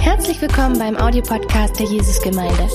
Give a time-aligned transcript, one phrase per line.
[0.00, 2.68] Herzlich willkommen beim Audiopodcast der Jesusgemeinde.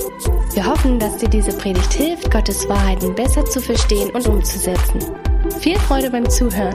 [0.52, 5.00] Wir hoffen, dass dir diese Predigt hilft, Gottes Wahrheiten besser zu verstehen und umzusetzen.
[5.60, 6.74] Viel Freude beim Zuhören.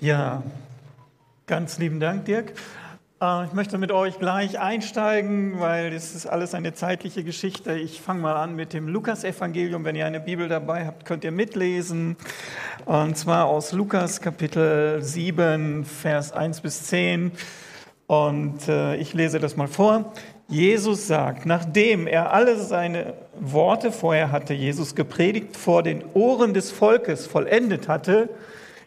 [0.00, 0.44] Ja,
[1.46, 2.52] ganz lieben Dank, Dirk.
[3.20, 7.74] Äh, ich möchte mit euch gleich einsteigen, weil das ist alles eine zeitliche Geschichte.
[7.74, 9.84] Ich fange mal an mit dem Lukas-Evangelium.
[9.84, 12.16] Wenn ihr eine Bibel dabei habt, könnt ihr mitlesen.
[12.84, 17.32] Und zwar aus Lukas Kapitel 7, Vers 1 bis 10.
[18.06, 20.12] Und äh, ich lese das mal vor.
[20.46, 26.70] Jesus sagt, nachdem er alle seine Worte vorher hatte, Jesus gepredigt, vor den Ohren des
[26.70, 28.30] Volkes vollendet hatte,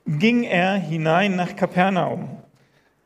[0.07, 2.40] ging er hinein nach Kapernaum.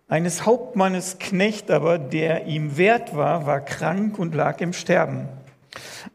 [0.08, 5.28] Eines Hauptmannes Knecht aber, der ihm wert war, war krank und lag im Sterben.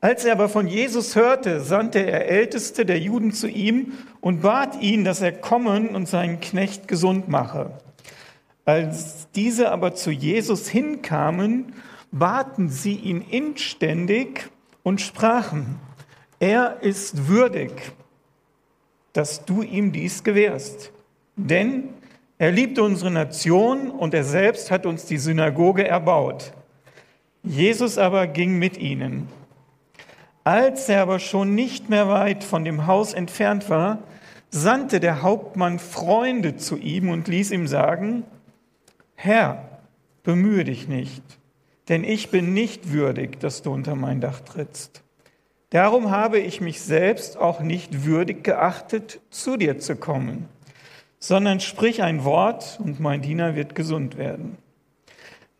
[0.00, 4.80] Als er aber von Jesus hörte, sandte er Älteste der Juden zu ihm und bat
[4.80, 7.72] ihn, dass er kommen und seinen Knecht gesund mache.
[8.64, 11.74] Als diese aber zu Jesus hinkamen,
[12.12, 14.50] baten sie ihn inständig
[14.84, 15.80] und sprachen,
[16.38, 17.72] er ist würdig,
[19.12, 20.92] dass du ihm dies gewährst.
[21.36, 21.90] Denn
[22.40, 26.54] er liebt unsere Nation und er selbst hat uns die Synagoge erbaut.
[27.42, 29.28] Jesus aber ging mit ihnen.
[30.42, 33.98] Als er aber schon nicht mehr weit von dem Haus entfernt war,
[34.48, 38.24] sandte der Hauptmann Freunde zu ihm und ließ ihm sagen,
[39.16, 39.78] Herr,
[40.22, 41.22] bemühe dich nicht,
[41.90, 45.02] denn ich bin nicht würdig, dass du unter mein Dach trittst.
[45.68, 50.48] Darum habe ich mich selbst auch nicht würdig geachtet, zu dir zu kommen
[51.20, 54.56] sondern sprich ein Wort und mein Diener wird gesund werden.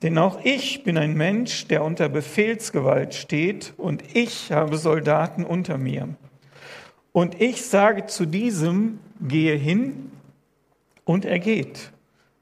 [0.02, 5.76] Denn auch ich bin ein Mensch, der unter Befehlsgewalt steht und ich habe Soldaten unter
[5.76, 6.08] mir.
[7.12, 10.10] Und ich sage zu diesem, gehe hin
[11.04, 11.92] und er geht.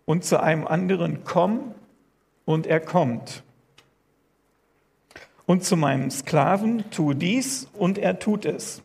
[0.04, 1.74] Und zu einem anderen, komm
[2.44, 3.42] und er kommt.
[5.44, 8.82] Und zu meinem Sklaven, tue dies und er tut es.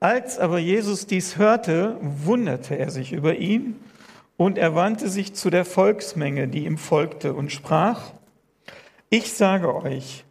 [0.00, 3.76] Als aber Jesus dies hörte, wunderte er sich über ihn
[4.36, 8.12] und er wandte sich zu der Volksmenge, die ihm folgte, und sprach,
[9.10, 10.24] ich sage euch,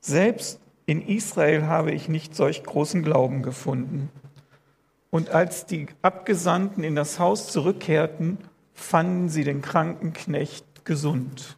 [0.00, 4.10] selbst in Israel habe ich nicht solch großen Glauben gefunden.
[5.10, 8.36] Und als die Abgesandten in das Haus zurückkehrten,
[8.74, 11.56] fanden sie den kranken Knecht gesund.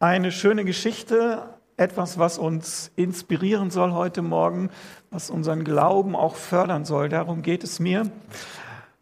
[0.00, 4.68] Eine schöne Geschichte, etwas, was uns inspirieren soll heute Morgen,
[5.10, 7.08] was unseren Glauben auch fördern soll.
[7.08, 8.10] Darum geht es mir.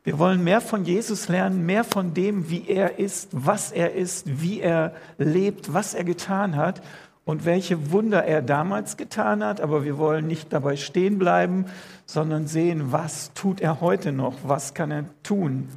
[0.04, 4.40] Wir wollen mehr von Jesus lernen, mehr von dem, wie er ist, was er ist,
[4.40, 6.80] wie er lebt, was er getan hat
[7.24, 9.60] und welche Wunder er damals getan hat.
[9.60, 11.64] Aber wir wollen nicht dabei stehen bleiben,
[12.04, 15.68] sondern sehen, was tut er heute noch, was kann er tun.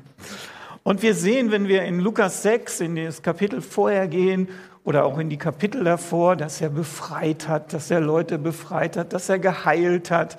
[0.83, 4.47] Und wir sehen, wenn wir in Lukas 6, in das Kapitel vorher gehen,
[4.83, 9.13] oder auch in die Kapitel davor, dass er befreit hat, dass er Leute befreit hat,
[9.13, 10.37] dass er geheilt hat,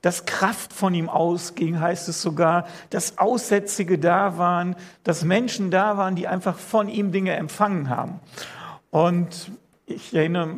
[0.00, 5.96] dass Kraft von ihm ausging, heißt es sogar, dass Aussätzige da waren, dass Menschen da
[5.96, 8.18] waren, die einfach von ihm Dinge empfangen haben.
[8.90, 9.52] Und
[9.86, 10.56] ich erinnere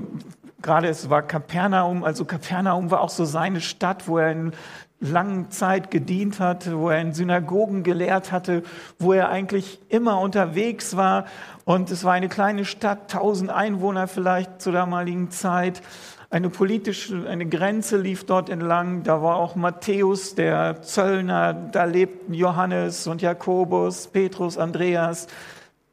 [0.63, 4.53] gerade, es war Kapernaum, also Kapernaum war auch so seine Stadt, wo er in
[5.01, 8.63] langen Zeit gedient hat, wo er in Synagogen gelehrt hatte,
[8.99, 11.27] wo er eigentlich immer unterwegs war.
[11.65, 15.81] Und es war eine kleine Stadt, tausend Einwohner vielleicht zur damaligen Zeit.
[16.29, 19.03] Eine politische, eine Grenze lief dort entlang.
[19.03, 21.55] Da war auch Matthäus, der Zöllner.
[21.55, 25.27] Da lebten Johannes und Jakobus, Petrus, Andreas.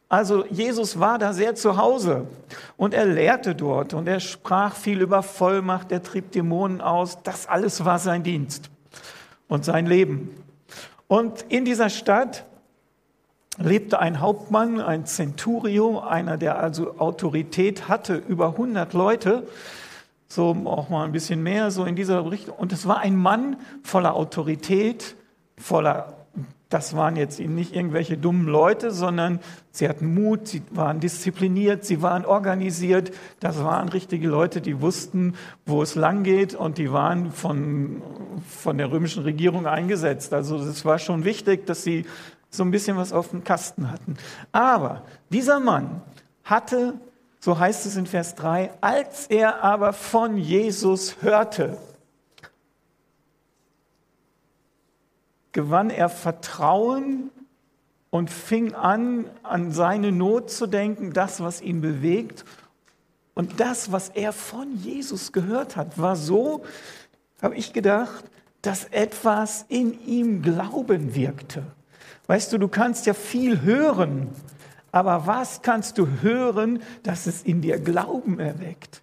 [0.09, 2.27] Also Jesus war da sehr zu Hause
[2.75, 7.19] und er lehrte dort und er sprach viel über Vollmacht, er trieb Dämonen aus.
[7.23, 8.69] Das alles war sein Dienst
[9.47, 10.35] und sein Leben.
[11.07, 12.45] Und in dieser Stadt
[13.57, 19.47] lebte ein Hauptmann, ein Centurio, einer, der also Autorität hatte, über 100 Leute,
[20.27, 22.55] so auch mal ein bisschen mehr, so in dieser Richtung.
[22.55, 25.15] Und es war ein Mann voller Autorität,
[25.57, 26.13] voller,
[26.69, 32.01] das waren jetzt nicht irgendwelche dummen Leute, sondern sie hatten Mut, sie waren diszipliniert, sie
[32.01, 33.11] waren organisiert.
[33.41, 38.01] Das waren richtige Leute, die wussten, wo es lang geht und die waren von,
[38.47, 40.33] von der römischen Regierung eingesetzt.
[40.33, 42.05] Also es war schon wichtig, dass sie
[42.51, 44.17] so ein bisschen was auf dem Kasten hatten.
[44.51, 46.01] Aber dieser Mann
[46.43, 46.99] hatte,
[47.39, 51.77] so heißt es in Vers 3, als er aber von Jesus hörte,
[55.53, 57.31] gewann er Vertrauen
[58.09, 62.43] und fing an, an seine Not zu denken, das, was ihn bewegt.
[63.33, 66.63] Und das, was er von Jesus gehört hat, war so,
[67.41, 68.25] habe ich gedacht,
[68.61, 71.63] dass etwas in ihm Glauben wirkte.
[72.31, 74.29] Weißt du, du kannst ja viel hören,
[74.93, 79.01] aber was kannst du hören, dass es in dir Glauben erweckt?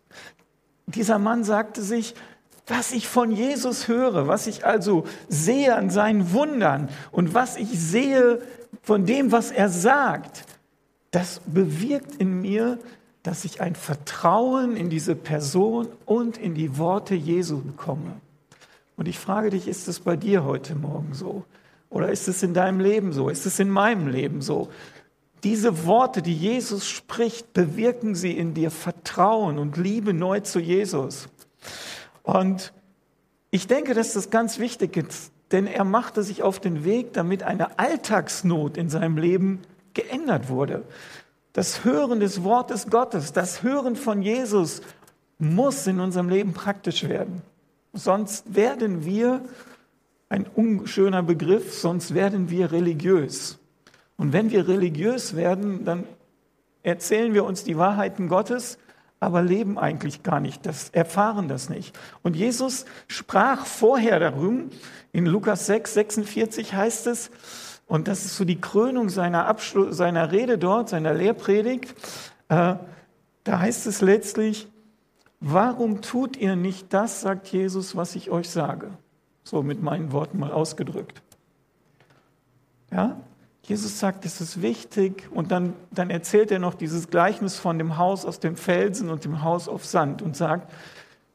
[0.86, 2.14] Dieser Mann sagte sich,
[2.66, 7.78] was ich von Jesus höre, was ich also sehe an seinen Wundern und was ich
[7.78, 8.40] sehe
[8.80, 10.46] von dem, was er sagt,
[11.10, 12.78] das bewirkt in mir,
[13.22, 18.22] dass ich ein Vertrauen in diese Person und in die Worte Jesu bekomme.
[18.96, 21.44] Und ich frage dich, ist es bei dir heute Morgen so?
[21.90, 23.28] Oder ist es in deinem Leben so?
[23.28, 24.68] Ist es in meinem Leben so?
[25.44, 31.28] Diese Worte, die Jesus spricht, bewirken sie in dir Vertrauen und Liebe neu zu Jesus.
[32.22, 32.72] Und
[33.50, 37.42] ich denke, dass das ganz wichtig ist, denn er machte sich auf den Weg, damit
[37.42, 39.60] eine Alltagsnot in seinem Leben
[39.94, 40.82] geändert wurde.
[41.52, 44.82] Das Hören des Wortes Gottes, das Hören von Jesus
[45.38, 47.42] muss in unserem Leben praktisch werden.
[47.92, 49.40] Sonst werden wir,
[50.28, 53.58] ein unschöner Begriff, sonst werden wir religiös.
[54.16, 56.04] Und wenn wir religiös werden, dann
[56.82, 58.78] erzählen wir uns die Wahrheiten Gottes,
[59.20, 61.98] aber leben eigentlich gar nicht, das erfahren das nicht.
[62.22, 64.70] Und Jesus sprach vorher darum,
[65.12, 67.30] in Lukas 6, 46 heißt es,
[67.86, 71.94] und das ist so die Krönung seiner, Abschluss, seiner Rede dort, seiner Lehrpredigt,
[72.48, 72.74] äh,
[73.44, 74.68] da heißt es letztlich,
[75.40, 78.90] warum tut ihr nicht das, sagt Jesus, was ich euch sage?
[79.48, 81.22] So mit meinen Worten mal ausgedrückt.
[82.92, 83.18] Ja?
[83.62, 87.96] Jesus sagt, es ist wichtig und dann, dann erzählt er noch dieses Gleichnis von dem
[87.96, 90.70] Haus aus dem Felsen und dem Haus auf Sand und sagt,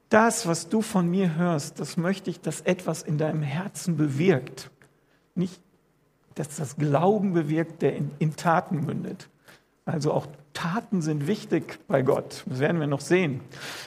[0.10, 4.69] das, was du von mir hörst, das möchte ich, dass etwas in deinem Herzen bewirkt.
[5.33, 5.59] Nicht,
[6.36, 9.27] dass das Glauben bewirkt, der in, in Taten mündet.
[9.86, 12.44] Also auch Taten sind wichtig bei Gott.
[12.45, 13.42] Das werden wir noch sehen.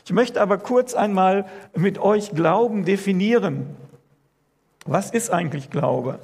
[0.04, 1.46] Ich möchte aber kurz einmal
[1.76, 3.66] mit euch Glauben definieren.
[4.86, 6.20] Was ist eigentlich Glaube?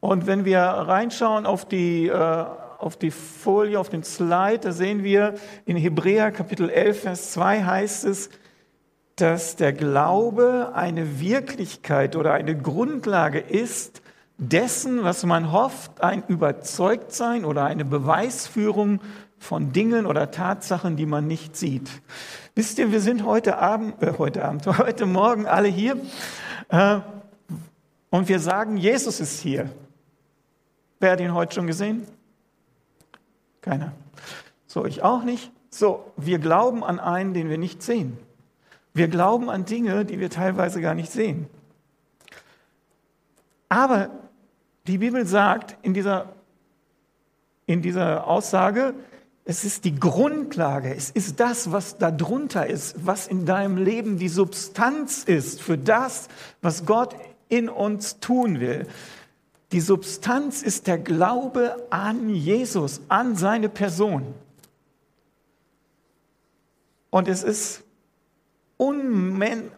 [0.00, 2.44] Und wenn wir reinschauen auf die, äh,
[2.78, 5.34] auf die Folie, auf den Slide, da sehen wir
[5.64, 8.30] in Hebräer Kapitel 11, Vers 2 heißt es,
[9.16, 14.02] dass der Glaube eine Wirklichkeit oder eine Grundlage ist
[14.38, 19.00] dessen, was man hofft, ein Überzeugtsein oder eine Beweisführung
[19.38, 21.90] von Dingen oder Tatsachen, die man nicht sieht.
[22.54, 25.96] Wisst ihr, wir sind heute Abend, äh, heute Abend, heute Morgen alle hier
[26.68, 27.00] äh,
[28.14, 29.68] und wir sagen, Jesus ist hier.
[31.00, 32.06] Wer hat ihn heute schon gesehen?
[33.60, 33.92] Keiner.
[34.68, 35.50] So, ich auch nicht.
[35.68, 38.16] So, wir glauben an einen, den wir nicht sehen.
[38.92, 41.48] Wir glauben an Dinge, die wir teilweise gar nicht sehen.
[43.68, 44.10] Aber
[44.86, 46.34] die Bibel sagt in dieser,
[47.66, 48.94] in dieser Aussage,
[49.44, 54.18] es ist die Grundlage, es ist das, was da drunter ist, was in deinem Leben
[54.18, 56.28] die Substanz ist für das,
[56.62, 57.16] was Gott
[57.48, 58.86] in uns tun will.
[59.72, 64.34] Die Substanz ist der Glaube an Jesus, an seine Person.
[67.10, 67.82] Und es ist
[68.76, 69.70] unmen,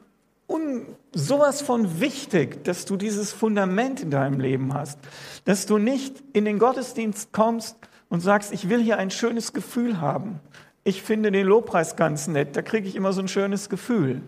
[0.47, 4.99] un, sowas von wichtig, dass du dieses Fundament in deinem Leben hast.
[5.45, 7.77] Dass du nicht in den Gottesdienst kommst
[8.09, 10.41] und sagst, ich will hier ein schönes Gefühl haben.
[10.85, 14.23] Ich finde den Lobpreis ganz nett, da kriege ich immer so ein schönes Gefühl.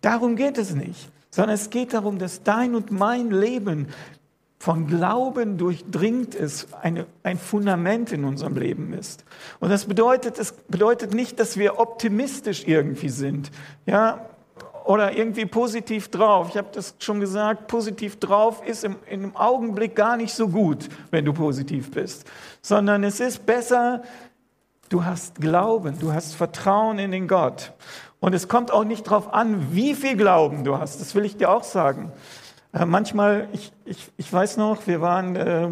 [0.00, 3.88] Darum geht es nicht, sondern es geht darum, dass dein und mein Leben
[4.60, 9.24] von Glauben durchdringt ist, eine, ein Fundament in unserem Leben ist.
[9.58, 13.50] Und das bedeutet, es bedeutet nicht, dass wir optimistisch irgendwie sind,
[13.84, 14.24] ja,
[14.84, 16.50] oder irgendwie positiv drauf.
[16.50, 20.88] Ich habe das schon gesagt, positiv drauf ist im, im Augenblick gar nicht so gut,
[21.10, 22.30] wenn du positiv bist,
[22.62, 24.02] sondern es ist besser,
[24.88, 27.72] du hast Glauben, du hast Vertrauen in den Gott.
[28.24, 31.36] Und es kommt auch nicht darauf an, wie viel Glauben du hast, das will ich
[31.36, 32.10] dir auch sagen.
[32.72, 35.68] Äh, manchmal, ich, ich, ich weiß noch, wir waren, äh,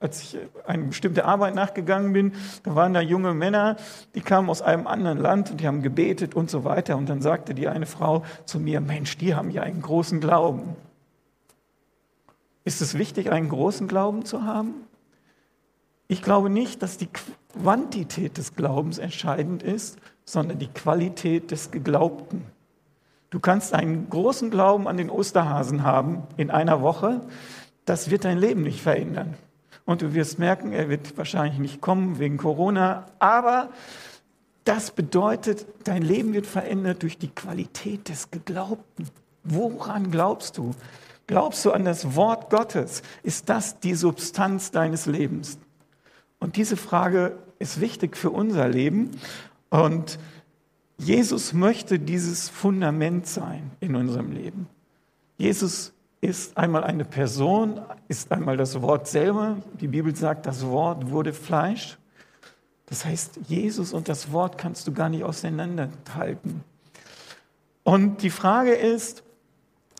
[0.00, 2.32] als ich eine bestimmte Arbeit nachgegangen bin,
[2.62, 3.76] da waren da junge Männer,
[4.14, 6.96] die kamen aus einem anderen Land und die haben gebetet und so weiter.
[6.96, 10.76] Und dann sagte die eine Frau zu mir, Mensch, die haben ja einen großen Glauben.
[12.64, 14.76] Ist es wichtig, einen großen Glauben zu haben?
[16.06, 17.10] Ich glaube nicht, dass die
[17.52, 22.44] Quantität des Glaubens entscheidend ist, sondern die Qualität des Geglaubten.
[23.30, 27.22] Du kannst einen großen Glauben an den Osterhasen haben in einer Woche.
[27.86, 29.34] Das wird dein Leben nicht verändern.
[29.86, 33.06] Und du wirst merken, er wird wahrscheinlich nicht kommen wegen Corona.
[33.18, 33.70] Aber
[34.64, 39.08] das bedeutet, dein Leben wird verändert durch die Qualität des Geglaubten.
[39.44, 40.72] Woran glaubst du?
[41.26, 43.02] Glaubst du an das Wort Gottes?
[43.22, 45.58] Ist das die Substanz deines Lebens?
[46.38, 49.10] Und diese Frage ist wichtig für unser Leben.
[49.70, 50.18] Und
[50.98, 54.66] Jesus möchte dieses Fundament sein in unserem Leben.
[55.36, 59.58] Jesus ist einmal eine Person, ist einmal das Wort selber.
[59.80, 61.96] Die Bibel sagt, das Wort wurde Fleisch.
[62.86, 66.64] Das heißt, Jesus und das Wort kannst du gar nicht auseinanderhalten.
[67.84, 69.22] Und die Frage ist,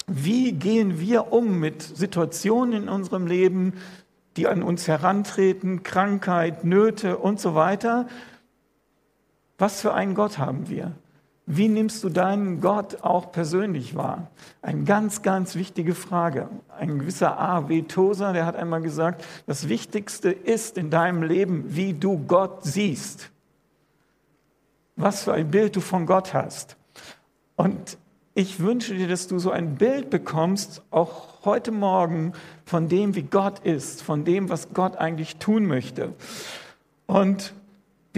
[0.07, 3.75] wie gehen wir um mit Situationen in unserem Leben,
[4.37, 8.09] die an uns herantreten, Krankheit, Nöte und so weiter?
[9.59, 10.93] Was für einen Gott haben wir?
[11.51, 14.31] Wie nimmst du deinen Gott auch persönlich wahr?
[14.61, 16.49] Eine ganz, ganz wichtige Frage.
[16.79, 17.83] Ein gewisser A.W.
[17.83, 23.31] Toser, der hat einmal gesagt, das Wichtigste ist in deinem Leben, wie du Gott siehst.
[24.97, 26.77] Was für ein Bild du von Gott hast.
[27.57, 27.97] Und
[28.35, 32.35] ich wünsche dir, dass du so ein Bild bekommst, auch heute Morgen,
[32.67, 36.13] von dem, wie Gott ist, von dem, was Gott eigentlich tun möchte.
[37.07, 37.55] Und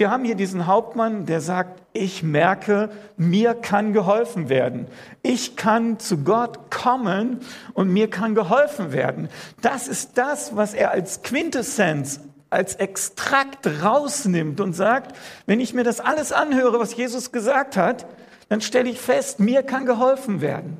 [0.01, 2.89] wir haben hier diesen Hauptmann, der sagt, ich merke,
[3.19, 4.87] mir kann geholfen werden.
[5.21, 7.41] Ich kann zu Gott kommen
[7.75, 9.29] und mir kann geholfen werden.
[9.61, 15.15] Das ist das, was er als Quintessenz, als Extrakt rausnimmt und sagt,
[15.45, 18.07] wenn ich mir das alles anhöre, was Jesus gesagt hat,
[18.49, 20.79] dann stelle ich fest, mir kann geholfen werden.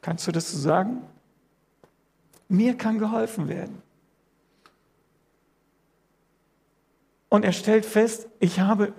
[0.00, 1.02] Kannst du das so sagen?
[2.48, 3.82] Mir kann geholfen werden.
[7.30, 8.92] Und er stellt fest, ich habe,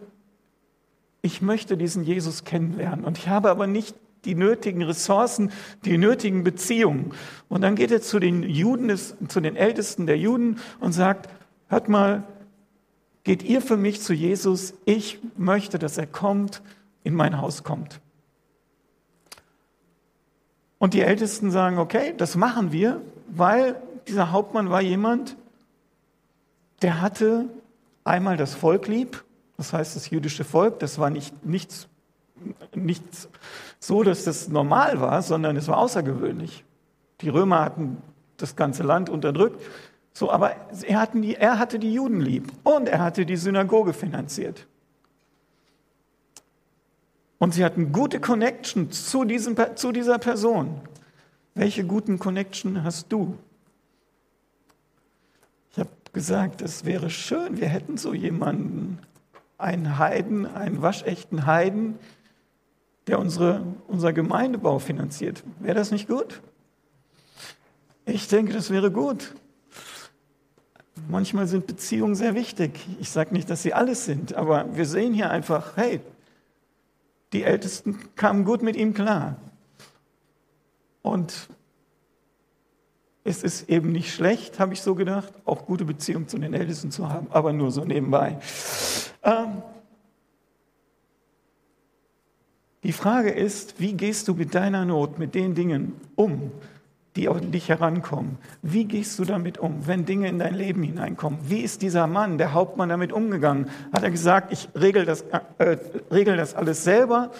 [1.22, 3.96] ich möchte diesen Jesus kennenlernen und ich habe aber nicht
[4.26, 5.52] die nötigen Ressourcen,
[5.84, 7.14] die nötigen Beziehungen.
[7.50, 11.30] Und dann geht er zu den Juden, zu den Ältesten der Juden und sagt,
[11.68, 12.24] hört mal,
[13.24, 14.76] geht ihr für mich zu Jesus?
[14.86, 16.62] Ich möchte, dass er kommt,
[17.04, 18.00] in mein Haus kommt.
[20.78, 23.76] Und die Ältesten sagen, okay, das machen wir, weil
[24.08, 25.36] dieser Hauptmann war jemand,
[26.82, 27.50] der hatte
[28.03, 29.24] einmal das Volk lieb,
[29.58, 31.88] das heißt das jüdische Volk, das war nicht, nichts,
[32.74, 33.29] nichts
[33.79, 36.63] so, dass das normal war, sondern es war außergewöhnlich.
[37.22, 37.98] Die Römer hatten
[38.38, 39.62] das ganze Land unterdrückt,
[40.13, 43.93] so, aber er, hatten die, er hatte die Juden lieb und er hatte die Synagoge
[43.93, 44.67] finanziert.
[47.38, 50.81] Und sie hatten gute Connection zu, diesem, zu dieser Person.
[51.55, 53.38] Welche guten Connection hast du?
[56.13, 59.00] Gesagt, es wäre schön, wir hätten so jemanden,
[59.58, 62.00] einen Heiden, einen waschechten Heiden,
[63.08, 65.44] der unsere, unser Gemeindebau finanziert.
[65.60, 66.41] Wäre das nicht gut?
[68.06, 69.36] Ich denke, das wäre gut.
[71.08, 72.88] Manchmal sind Beziehungen sehr wichtig.
[73.00, 76.01] Ich sage nicht, dass sie alles sind, aber wir sehen hier einfach, hey,
[77.34, 79.38] die Ältesten kamen gut mit ihm klar.
[81.01, 81.48] Und
[83.24, 86.92] es ist eben nicht schlecht, habe ich so gedacht, auch gute Beziehungen zu den Ältesten
[86.92, 88.38] zu haben, aber nur so nebenbei.
[89.24, 89.62] Ähm,
[92.84, 96.51] die Frage ist, wie gehst du mit deiner Not, mit den Dingen um,
[97.16, 98.40] die auf dich herankommen?
[98.63, 101.40] Wie gehst du damit um, wenn Dinge in dein Leben hineinkommen?
[101.44, 103.70] Wie ist dieser Mann, der Hauptmann, damit umgegangen?
[103.94, 105.25] Hat er gesagt, ich regel das,
[105.60, 105.78] äh,
[106.10, 107.32] regel das alles selber?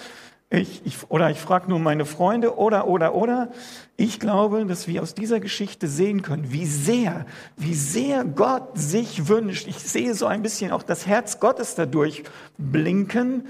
[0.54, 3.52] Ich, ich, oder ich frage nur meine Freunde oder, oder, oder.
[3.96, 9.30] Ich glaube, dass wir aus dieser Geschichte sehen können, wie sehr, wie sehr Gott sich
[9.30, 9.66] wünscht.
[9.68, 12.24] Ich sehe so ein bisschen auch das Herz Gottes dadurch
[12.58, 13.48] blinken,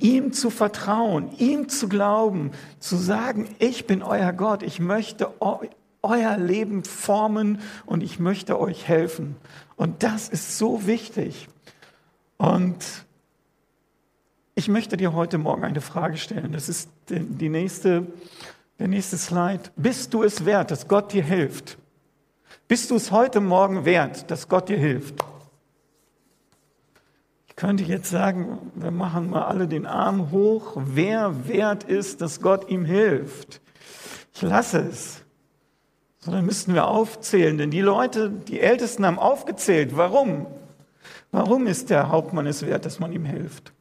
[0.00, 5.30] ihm zu vertrauen, ihm zu glauben, zu sagen, ich bin euer Gott, ich möchte
[6.02, 9.36] euer Leben formen und ich möchte euch helfen.
[9.76, 11.48] Und das ist so wichtig.
[12.36, 13.03] Und
[14.54, 16.52] ich möchte dir heute Morgen eine Frage stellen.
[16.52, 18.06] Das ist die nächste,
[18.78, 19.62] der nächste Slide.
[19.76, 21.78] Bist du es wert, dass Gott dir hilft?
[22.68, 25.16] Bist du es heute Morgen wert, dass Gott dir hilft?
[27.48, 32.40] Ich könnte jetzt sagen, wir machen mal alle den Arm hoch, wer wert ist, dass
[32.40, 33.60] Gott ihm hilft.
[34.34, 35.22] Ich lasse es.
[36.18, 39.96] Sondern müssten wir aufzählen, denn die Leute, die Ältesten haben aufgezählt.
[39.96, 40.46] Warum?
[41.32, 43.74] Warum ist der Hauptmann es wert, dass man ihm hilft?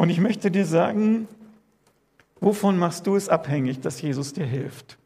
[0.00, 1.28] Und ich möchte dir sagen,
[2.40, 4.96] wovon machst du es abhängig, dass Jesus dir hilft?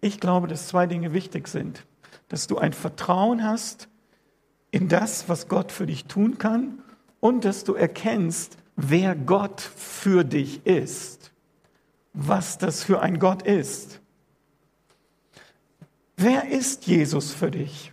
[0.00, 1.86] Ich glaube, dass zwei Dinge wichtig sind.
[2.26, 3.86] Dass du ein Vertrauen hast
[4.72, 6.80] in das, was Gott für dich tun kann
[7.20, 11.30] und dass du erkennst, wer Gott für dich ist.
[12.12, 14.00] Was das für ein Gott ist.
[16.16, 17.92] Wer ist Jesus für dich?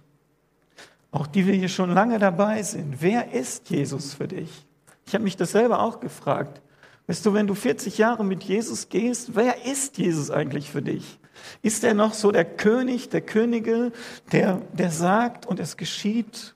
[1.11, 3.03] Auch die wir hier schon lange dabei sind.
[3.03, 4.65] Wer ist Jesus für dich?
[5.05, 6.61] Ich habe mich das selber auch gefragt.
[7.07, 11.19] Weißt du, wenn du 40 Jahre mit Jesus gehst, wer ist Jesus eigentlich für dich?
[11.61, 13.91] Ist er noch so der König, der Könige,
[14.31, 16.53] der, der sagt und es geschieht?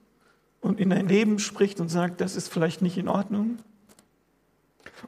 [0.62, 3.58] und in dein Leben spricht und sagt, das ist vielleicht nicht in Ordnung?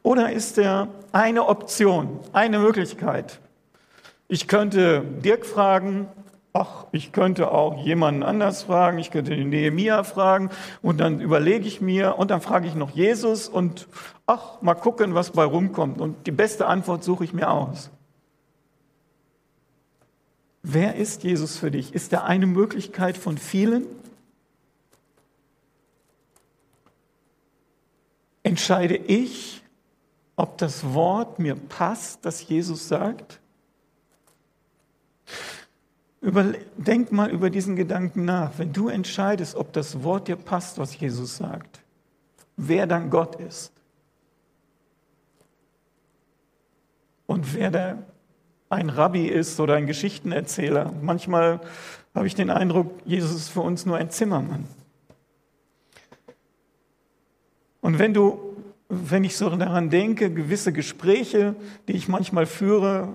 [0.03, 3.39] Oder ist er eine Option, eine Möglichkeit?
[4.27, 6.07] Ich könnte Dirk fragen,
[6.53, 10.49] ach, ich könnte auch jemanden anders fragen, ich könnte den Nehemia fragen
[10.81, 13.87] und dann überlege ich mir und dann frage ich noch Jesus und
[14.25, 17.91] ach, mal gucken, was bei rumkommt und die beste Antwort suche ich mir aus.
[20.61, 21.93] Wer ist Jesus für dich?
[21.93, 23.85] Ist er eine Möglichkeit von vielen?
[28.43, 29.63] Entscheide ich,
[30.35, 33.39] ob das Wort mir passt, das Jesus sagt?
[36.21, 38.51] Denk mal über diesen Gedanken nach.
[38.57, 41.81] Wenn du entscheidest, ob das Wort dir passt, was Jesus sagt,
[42.57, 43.71] wer dann Gott ist
[47.25, 47.97] und wer der
[48.69, 50.93] ein Rabbi ist oder ein Geschichtenerzähler.
[51.01, 51.59] Manchmal
[52.13, 54.65] habe ich den Eindruck, Jesus ist für uns nur ein Zimmermann.
[57.81, 58.55] Und wenn du,
[58.89, 61.55] wenn ich so daran denke, gewisse Gespräche,
[61.87, 63.09] die ich manchmal führe,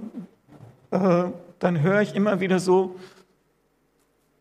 [0.90, 1.24] äh,
[1.64, 2.96] dann höre ich immer wieder so,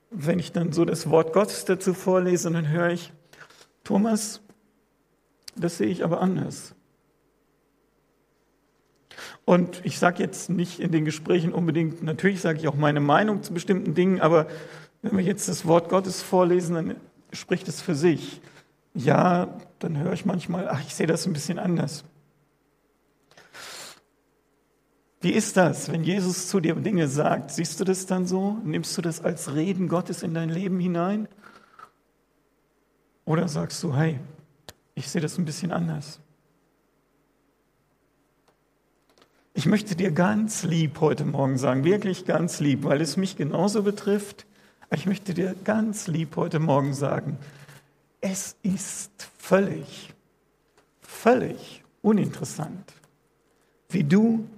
[0.10, 3.14] wenn ich dann so das Wort Gottes dazu vorlese, dann höre ich,
[3.86, 4.42] Thomas,
[5.56, 6.76] das sehe ich aber anders.
[9.46, 13.42] Und ich sage jetzt nicht in den Gesprächen unbedingt, natürlich sage ich auch meine Meinung
[13.42, 14.48] zu bestimmten Dingen, aber
[15.02, 16.96] wenn wir jetzt das Wort Gottes vorlesen, dann
[17.32, 18.42] spricht es für sich.
[18.94, 22.04] Ja, dann höre ich manchmal, ach, ich sehe das ein bisschen anders.
[25.24, 27.52] Wie ist das, wenn Jesus zu dir Dinge sagt?
[27.52, 28.58] Siehst du das dann so?
[28.66, 31.30] Nimmst du das als Reden Gottes in dein Leben hinein?
[33.24, 34.20] Oder sagst du, hey,
[34.96, 36.20] ich sehe das ein bisschen anders?
[39.54, 43.84] Ich möchte dir ganz lieb heute Morgen sagen, wirklich ganz lieb, weil es mich genauso
[43.84, 44.46] betrifft.
[44.94, 47.38] Ich möchte dir ganz lieb heute Morgen sagen,
[48.20, 50.14] es ist völlig,
[51.00, 52.92] völlig uninteressant,
[53.88, 54.50] wie du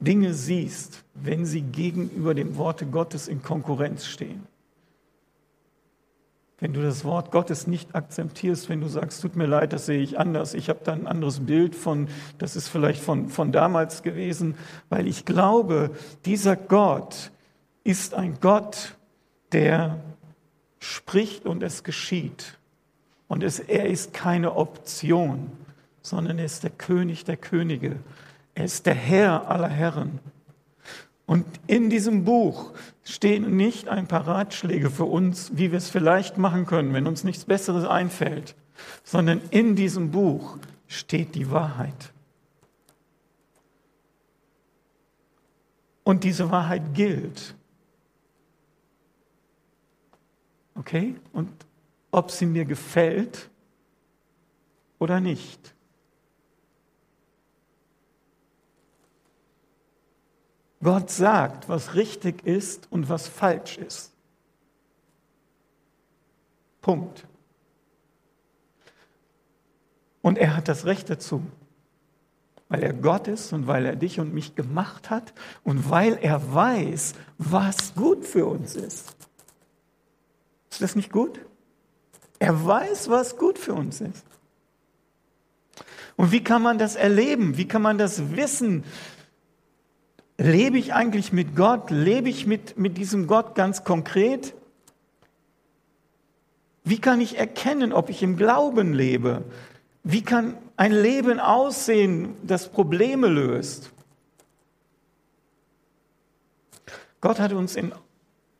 [0.00, 4.46] Dinge siehst, wenn sie gegenüber dem Worte Gottes in Konkurrenz stehen
[6.60, 10.02] wenn du das Wort Gottes nicht akzeptierst, wenn du sagst, tut mir leid, das sehe
[10.02, 12.08] ich anders, ich habe da ein anderes Bild von,
[12.38, 14.54] das ist vielleicht von, von damals gewesen,
[14.90, 15.90] weil ich glaube,
[16.26, 17.32] dieser Gott
[17.82, 18.96] ist ein Gott,
[19.52, 19.98] der
[20.78, 22.58] spricht und es geschieht.
[23.26, 25.50] Und es, er ist keine Option,
[26.02, 27.96] sondern er ist der König der Könige.
[28.54, 30.20] Er ist der Herr aller Herren.
[31.26, 32.72] Und in diesem Buch
[33.04, 37.22] stehen nicht ein paar Ratschläge für uns, wie wir es vielleicht machen können, wenn uns
[37.22, 38.56] nichts Besseres einfällt,
[39.04, 40.58] sondern in diesem Buch
[40.88, 42.12] steht die Wahrheit.
[46.02, 47.54] Und diese Wahrheit gilt.
[50.74, 51.14] Okay?
[51.32, 51.50] Und
[52.10, 53.48] ob sie mir gefällt
[54.98, 55.74] oder nicht.
[60.82, 64.12] Gott sagt, was richtig ist und was falsch ist.
[66.80, 67.26] Punkt.
[70.22, 71.42] Und er hat das Recht dazu,
[72.68, 76.54] weil er Gott ist und weil er dich und mich gemacht hat und weil er
[76.54, 79.14] weiß, was gut für uns ist.
[80.70, 81.40] Ist das nicht gut?
[82.38, 84.24] Er weiß, was gut für uns ist.
[86.16, 87.56] Und wie kann man das erleben?
[87.56, 88.84] Wie kann man das wissen?
[90.40, 91.90] Lebe ich eigentlich mit Gott?
[91.90, 94.54] Lebe ich mit, mit diesem Gott ganz konkret?
[96.82, 99.44] Wie kann ich erkennen, ob ich im Glauben lebe?
[100.02, 103.92] Wie kann ein Leben aussehen, das Probleme löst?
[107.20, 107.92] Gott hat uns in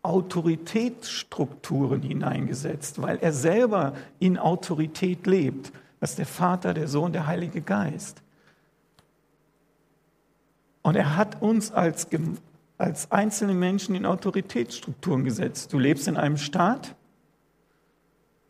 [0.02, 5.72] Autoritätsstrukturen hineingesetzt, weil er selber in Autorität lebt.
[5.98, 8.20] Das ist der Vater, der Sohn, der Heilige Geist.
[10.82, 12.08] Und er hat uns als,
[12.78, 15.72] als einzelne Menschen in Autoritätsstrukturen gesetzt.
[15.72, 16.94] Du lebst in einem Staat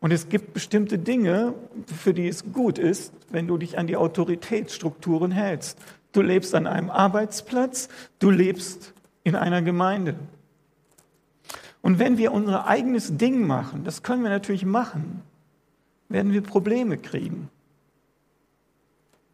[0.01, 1.53] und es gibt bestimmte Dinge,
[1.85, 5.77] für die es gut ist, wenn du dich an die Autoritätsstrukturen hältst.
[6.11, 7.87] Du lebst an einem Arbeitsplatz,
[8.19, 10.15] du lebst in einer Gemeinde.
[11.83, 15.21] Und wenn wir unser eigenes Ding machen, das können wir natürlich machen,
[16.09, 17.49] werden wir Probleme kriegen.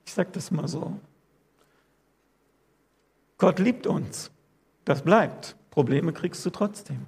[0.05, 0.93] Ich sage das mal so.
[3.37, 4.31] Gott liebt uns.
[4.85, 5.55] Das bleibt.
[5.69, 7.05] Probleme kriegst du trotzdem.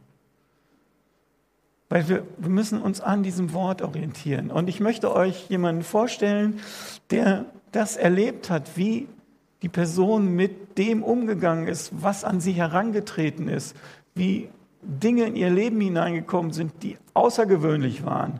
[1.89, 4.51] Weil wir, wir müssen uns an diesem Wort orientieren.
[4.51, 6.59] Und ich möchte euch jemanden vorstellen,
[7.09, 9.07] der das erlebt hat, wie
[9.61, 13.75] die Person mit dem umgegangen ist, was an sie herangetreten ist,
[14.13, 14.49] wie
[14.81, 18.39] Dinge in ihr Leben hineingekommen sind, die außergewöhnlich waren.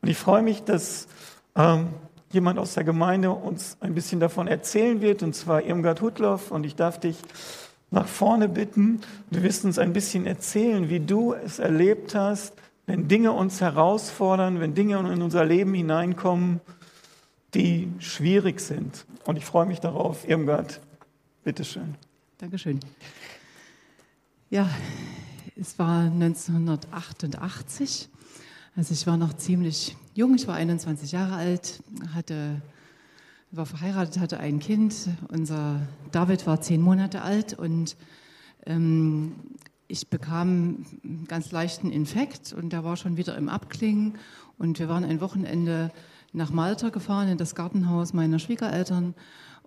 [0.00, 1.08] Und ich freue mich, dass
[1.56, 1.88] ähm,
[2.34, 6.50] jemand aus der Gemeinde uns ein bisschen davon erzählen wird, und zwar Irmgard Hutloff.
[6.50, 7.16] Und ich darf dich
[7.90, 9.00] nach vorne bitten.
[9.30, 12.54] Du wirst uns ein bisschen erzählen, wie du es erlebt hast,
[12.86, 16.60] wenn Dinge uns herausfordern, wenn Dinge in unser Leben hineinkommen,
[17.54, 19.06] die schwierig sind.
[19.24, 20.28] Und ich freue mich darauf.
[20.28, 20.80] Irmgard,
[21.44, 21.94] bitteschön.
[22.38, 22.80] Dankeschön.
[24.50, 24.68] Ja,
[25.56, 28.08] es war 1988.
[28.76, 31.82] Also ich war noch ziemlich jung, ich war 21 Jahre alt,
[32.14, 32.62] hatte,
[33.50, 34.94] war verheiratet, hatte ein Kind.
[35.28, 35.80] Unser
[36.12, 37.96] David war zehn Monate alt und
[38.64, 39.32] ähm,
[39.88, 44.14] ich bekam einen ganz leichten Infekt und der war schon wieder im Abklingen.
[44.56, 45.90] Und wir waren ein Wochenende
[46.32, 49.14] nach Malta gefahren, in das Gartenhaus meiner Schwiegereltern.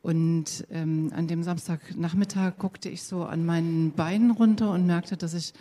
[0.02, 5.34] Und ähm, an dem Samstagnachmittag guckte ich so an meinen Beinen runter und merkte, dass
[5.34, 5.54] ich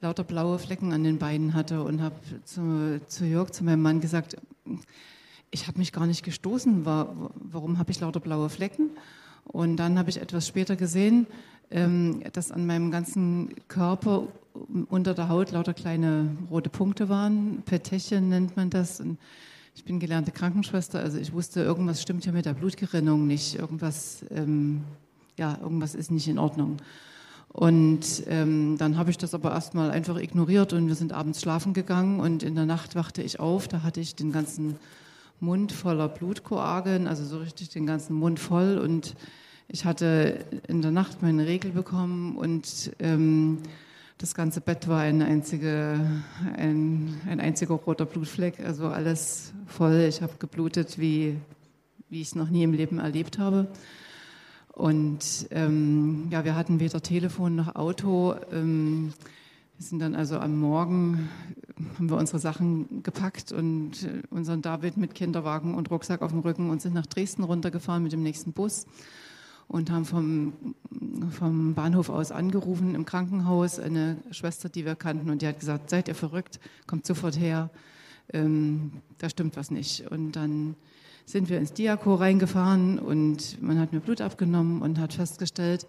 [0.00, 4.00] lauter blaue Flecken an den Beinen hatte und habe zu, zu Jörg, zu meinem Mann
[4.00, 4.36] gesagt,
[5.50, 8.90] ich habe mich gar nicht gestoßen, war, warum habe ich lauter blaue Flecken?
[9.44, 11.26] Und dann habe ich etwas später gesehen,
[11.70, 14.28] ähm, dass an meinem ganzen Körper
[14.88, 17.62] unter der Haut lauter kleine rote Punkte waren.
[17.64, 19.00] Petechien nennt man das.
[19.00, 19.18] Und
[19.74, 24.24] ich bin gelernte Krankenschwester, also ich wusste, irgendwas stimmt hier mit der Blutgerinnung nicht, irgendwas,
[24.30, 24.82] ähm,
[25.38, 26.78] ja, irgendwas ist nicht in Ordnung.
[27.56, 31.72] Und ähm, dann habe ich das aber erstmal einfach ignoriert und wir sind abends schlafen
[31.72, 34.76] gegangen und in der Nacht wachte ich auf, da hatte ich den ganzen
[35.40, 39.14] Mund voller Blutkoageln, also so richtig den ganzen Mund voll und
[39.68, 43.60] ich hatte in der Nacht meine Regel bekommen und ähm,
[44.18, 45.98] das ganze Bett war ein, einzige,
[46.58, 50.04] ein, ein einziger roter Blutfleck, also alles voll.
[50.06, 51.38] Ich habe geblutet, wie,
[52.10, 53.66] wie ich es noch nie im Leben erlebt habe.
[54.76, 58.34] Und ähm, ja, wir hatten weder Telefon noch Auto.
[58.52, 59.14] Ähm,
[59.78, 61.30] wir sind dann also am Morgen,
[61.96, 66.40] haben wir unsere Sachen gepackt und äh, unseren David mit Kinderwagen und Rucksack auf dem
[66.40, 68.86] Rücken und sind nach Dresden runtergefahren mit dem nächsten Bus
[69.66, 70.52] und haben vom,
[71.30, 75.88] vom Bahnhof aus angerufen im Krankenhaus, eine Schwester, die wir kannten, und die hat gesagt,
[75.88, 77.70] seid ihr verrückt, kommt sofort her,
[78.30, 80.10] ähm, da stimmt was nicht.
[80.10, 80.76] Und dann
[81.26, 85.86] sind wir ins Diako reingefahren und man hat mir Blut abgenommen und hat festgestellt,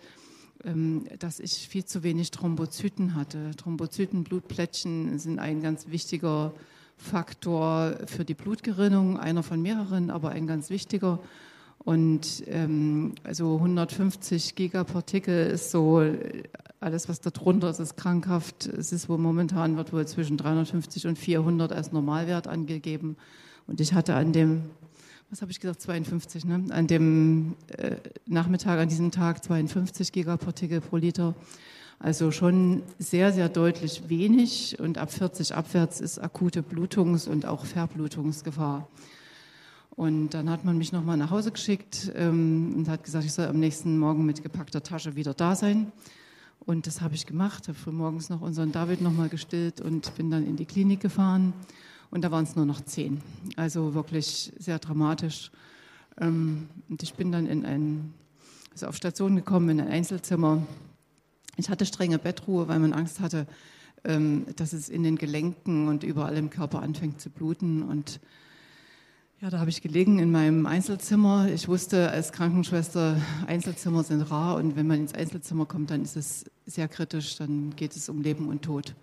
[0.66, 3.52] ähm, dass ich viel zu wenig Thrombozyten hatte.
[3.56, 6.54] Thrombozyten, Blutplättchen sind ein ganz wichtiger
[6.98, 11.20] Faktor für die Blutgerinnung, einer von mehreren, aber ein ganz wichtiger.
[11.78, 16.02] Und ähm, also 150 Gigapartikel ist so,
[16.80, 18.66] alles was da drunter ist, ist krankhaft.
[18.66, 23.16] Es ist wohl momentan wird wohl zwischen 350 und 400 als Normalwert angegeben.
[23.68, 24.64] Und ich hatte an dem,
[25.30, 26.64] was habe ich gesagt, 52, ne?
[26.70, 31.36] an dem äh, Nachmittag, an diesem Tag 52 Gigapartikel pro Liter.
[32.00, 34.80] Also schon sehr, sehr deutlich wenig.
[34.80, 38.88] Und ab 40 abwärts ist akute Blutungs- und auch Verblutungsgefahr.
[39.98, 43.48] Und dann hat man mich nochmal nach Hause geschickt ähm, und hat gesagt, ich soll
[43.48, 45.92] am nächsten Morgen mit gepackter Tasche wieder da sein.
[46.60, 50.46] Und das habe ich gemacht, habe frühmorgens noch unseren David nochmal gestillt und bin dann
[50.46, 51.54] in die Klinik gefahren.
[52.10, 53.22] Und da waren es nur noch zehn.
[53.56, 55.52] Also wirklich sehr dramatisch.
[56.20, 58.14] Ähm, und ich bin dann in ein,
[58.72, 60.66] also auf Station gekommen, in ein Einzelzimmer.
[61.58, 63.48] Ich hatte strenge Bettruhe, weil man Angst hatte,
[64.04, 67.84] ähm, dass es in den Gelenken und überall im Körper anfängt zu bluten.
[67.84, 68.20] Und
[69.42, 71.50] ja, da habe ich gelegen in meinem Einzelzimmer.
[71.50, 76.16] Ich wusste als Krankenschwester, Einzelzimmer sind rar und wenn man ins Einzelzimmer kommt, dann ist
[76.16, 78.96] es sehr kritisch, dann geht es um Leben und Tod.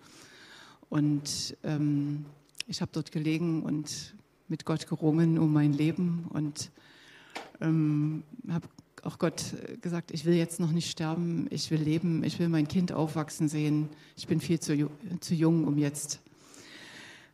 [0.89, 2.25] Und ähm,
[2.67, 4.15] ich habe dort gelegen und
[4.47, 6.71] mit Gott gerungen um mein Leben und
[7.61, 8.67] ähm, habe
[9.03, 12.67] auch Gott gesagt, ich will jetzt noch nicht sterben, ich will leben, ich will mein
[12.67, 13.89] Kind aufwachsen sehen.
[14.17, 16.21] Ich bin viel zu, zu jung, um jetzt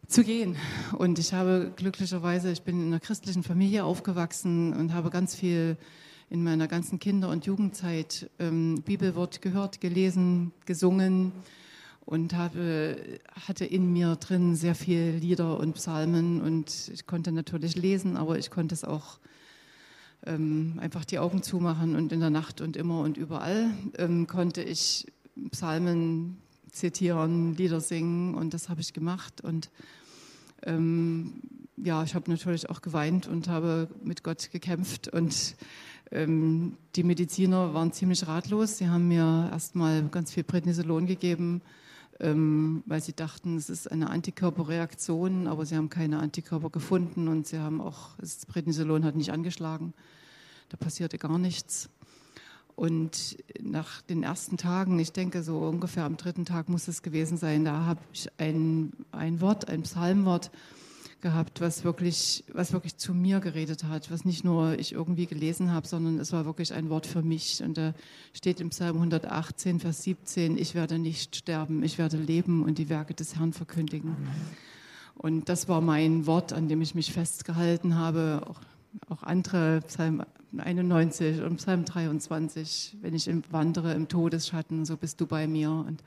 [0.08, 0.58] zu gehen.
[0.98, 5.78] Und ich habe glücklicherweise, ich bin in einer christlichen Familie aufgewachsen und habe ganz viel
[6.30, 11.32] in meiner ganzen Kinder- und Jugendzeit ähm, Bibelwort gehört, gelesen, gesungen
[12.12, 17.78] und habe, hatte in mir drin sehr viel Lieder und Psalmen und ich konnte natürlich
[17.78, 19.18] lesen, aber ich konnte es auch
[20.26, 24.62] ähm, einfach die Augen zumachen und in der Nacht und immer und überall ähm, konnte
[24.62, 25.08] ich
[25.52, 29.70] Psalmen zitieren, Lieder singen und das habe ich gemacht und
[30.64, 31.36] ähm,
[31.78, 35.56] ja, ich habe natürlich auch geweint und habe mit Gott gekämpft und
[36.12, 38.80] ähm, die Mediziner waren ziemlich ratlos.
[38.80, 41.62] Sie haben mir erstmal ganz viel Prednisolon gegeben,
[42.22, 47.48] ähm, weil sie dachten, es ist eine Antikörperreaktion, aber sie haben keine Antikörper gefunden und
[47.48, 49.94] sie haben auch, das Prednisolon hat nicht angeschlagen.
[50.70, 51.90] Da passierte gar nichts.
[52.76, 57.38] Und nach den ersten Tagen, ich denke so ungefähr am dritten Tag muss es gewesen
[57.38, 60.52] sein, da habe ich ein, ein Wort, ein Psalmwort
[61.22, 65.72] gehabt, was wirklich, was wirklich zu mir geredet hat, was nicht nur ich irgendwie gelesen
[65.72, 67.62] habe, sondern es war wirklich ein Wort für mich.
[67.64, 67.94] Und da
[68.34, 72.90] steht im Psalm 118, Vers 17, ich werde nicht sterben, ich werde leben und die
[72.90, 74.16] Werke des Herrn verkündigen.
[75.16, 78.44] Und das war mein Wort, an dem ich mich festgehalten habe.
[78.48, 78.62] Auch,
[79.10, 80.24] auch andere, Psalm
[80.58, 85.72] 91 und Psalm 23, wenn ich wandere im Todesschatten, so bist du bei mir.
[85.72, 86.04] Und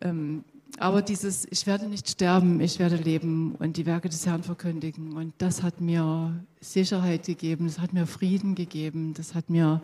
[0.00, 0.44] ähm,
[0.78, 5.12] aber dieses, ich werde nicht sterben, ich werde leben und die Werke des Herrn verkündigen.
[5.12, 9.82] Und das hat mir Sicherheit gegeben, das hat mir Frieden gegeben, das hat mir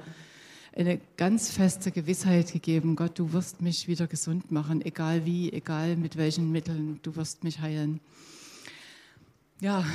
[0.75, 5.97] eine ganz feste Gewissheit gegeben, Gott, du wirst mich wieder gesund machen, egal wie, egal
[5.97, 8.01] mit welchen Mitteln, du wirst mich heilen.
[9.61, 9.87] Ja,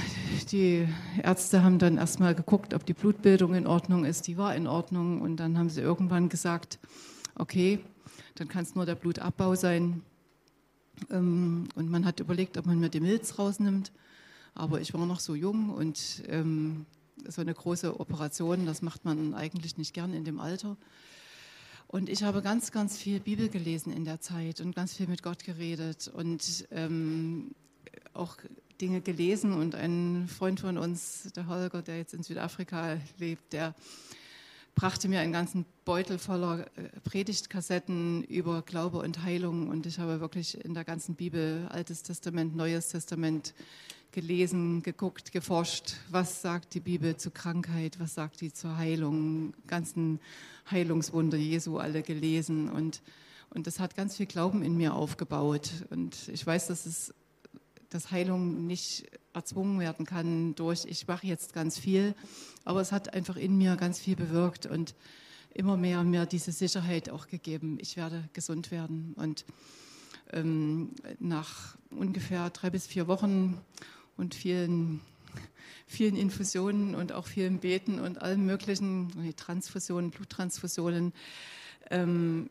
[0.51, 0.87] die
[1.21, 4.25] Ärzte haben dann erstmal geguckt, ob die Blutbildung in Ordnung ist.
[4.25, 6.79] Die war in Ordnung und dann haben sie irgendwann gesagt,
[7.35, 7.79] okay,
[8.33, 10.01] dann kann es nur der Blutabbau sein.
[11.09, 13.91] Ähm, und man hat überlegt, ob man mir die Milz rausnimmt.
[14.53, 16.85] Aber ich war noch so jung und ähm,
[17.27, 20.77] so eine große Operation, das macht man eigentlich nicht gern in dem Alter.
[21.87, 25.23] Und ich habe ganz, ganz viel Bibel gelesen in der Zeit und ganz viel mit
[25.23, 27.51] Gott geredet und ähm,
[28.13, 28.37] auch
[28.79, 29.53] Dinge gelesen.
[29.53, 33.75] Und ein Freund von uns, der Holger, der jetzt in Südafrika lebt, der
[34.75, 40.19] brachte mir einen ganzen Beutel voller äh, Predigtkassetten über Glaube und Heilung und ich habe
[40.19, 43.53] wirklich in der ganzen Bibel, Altes Testament, Neues Testament,
[44.11, 50.19] gelesen, geguckt, geforscht, was sagt die Bibel zu Krankheit, was sagt die zur Heilung, ganzen
[50.69, 53.01] Heilungswunder Jesu alle gelesen und,
[53.51, 55.69] und das hat ganz viel Glauben in mir aufgebaut.
[55.89, 57.13] Und ich weiß, dass es
[57.91, 62.15] dass Heilung nicht erzwungen werden kann durch, ich mache jetzt ganz viel,
[62.65, 64.95] aber es hat einfach in mir ganz viel bewirkt und
[65.53, 69.13] immer mehr mir diese Sicherheit auch gegeben, ich werde gesund werden.
[69.15, 69.45] Und
[70.31, 73.59] ähm, nach ungefähr drei bis vier Wochen
[74.17, 75.01] und vielen,
[75.87, 81.13] vielen Infusionen und auch vielen Beten und allem möglichen, Transfusionen, Bluttransfusionen,
[81.89, 82.49] ähm,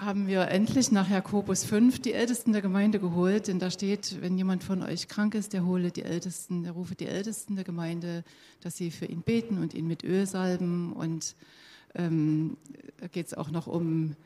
[0.00, 4.38] haben wir endlich nach Jakobus 5 die Ältesten der Gemeinde geholt, denn da steht, wenn
[4.38, 8.24] jemand von euch krank ist, der hole die Ältesten, der rufe die Ältesten der Gemeinde,
[8.62, 10.94] dass sie für ihn beten und ihn mit Öl salben.
[10.94, 11.34] Und
[11.94, 12.56] ähm,
[12.96, 14.16] da geht es auch noch um,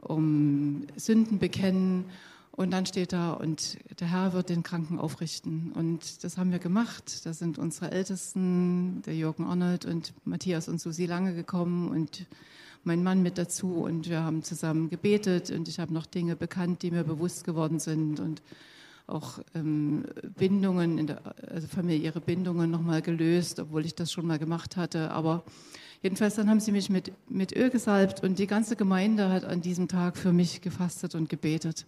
[0.00, 2.06] um Sünden bekennen.
[2.50, 5.70] Und dann steht da, und der Herr wird den Kranken aufrichten.
[5.72, 7.24] Und das haben wir gemacht.
[7.24, 12.26] Da sind unsere Ältesten, der Jürgen Arnold und Matthias und Susi Lange gekommen und
[12.84, 16.82] mein Mann mit dazu und wir haben zusammen gebetet und ich habe noch Dinge bekannt,
[16.82, 18.42] die mir bewusst geworden sind und
[19.06, 20.04] auch ähm,
[20.38, 25.10] Bindungen, in der, also familiäre Bindungen nochmal gelöst, obwohl ich das schon mal gemacht hatte.
[25.10, 25.44] Aber
[26.02, 29.60] jedenfalls dann haben sie mich mit, mit Öl gesalbt und die ganze Gemeinde hat an
[29.60, 31.86] diesem Tag für mich gefastet und gebetet.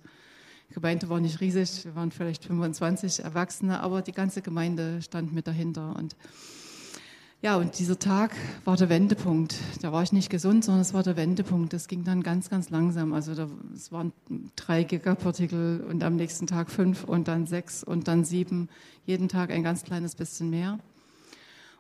[0.71, 5.33] Die Gemeinde war nicht riesig, wir waren vielleicht 25 Erwachsene, aber die ganze Gemeinde stand
[5.33, 6.17] mit dahinter und
[7.43, 9.57] ja, und dieser Tag war der Wendepunkt.
[9.81, 11.73] Da war ich nicht gesund, sondern es war der Wendepunkt.
[11.73, 13.13] Das ging dann ganz, ganz langsam.
[13.13, 14.13] Also da, es waren
[14.55, 18.69] drei Gigapartikel und am nächsten Tag fünf und dann sechs und dann sieben.
[19.07, 20.79] Jeden Tag ein ganz kleines bisschen mehr.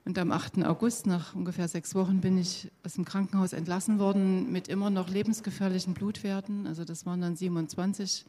[0.04, 0.64] Und am 8.
[0.64, 5.08] August, nach ungefähr sechs Wochen, bin ich aus dem Krankenhaus entlassen worden mit immer noch
[5.08, 6.66] lebensgefährlichen Blutwerten.
[6.66, 8.24] Also das waren dann 27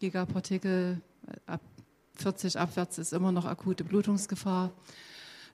[0.00, 1.00] Gigapartikel.
[1.46, 1.62] Ab
[2.16, 4.70] 40 abwärts ist immer noch akute Blutungsgefahr.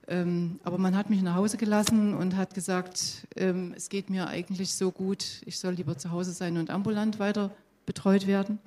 [0.07, 4.27] Ähm, aber man hat mich nach Hause gelassen und hat gesagt, ähm, es geht mir
[4.27, 7.51] eigentlich so gut, ich soll lieber zu Hause sein und ambulant weiter
[7.85, 8.59] betreut werden.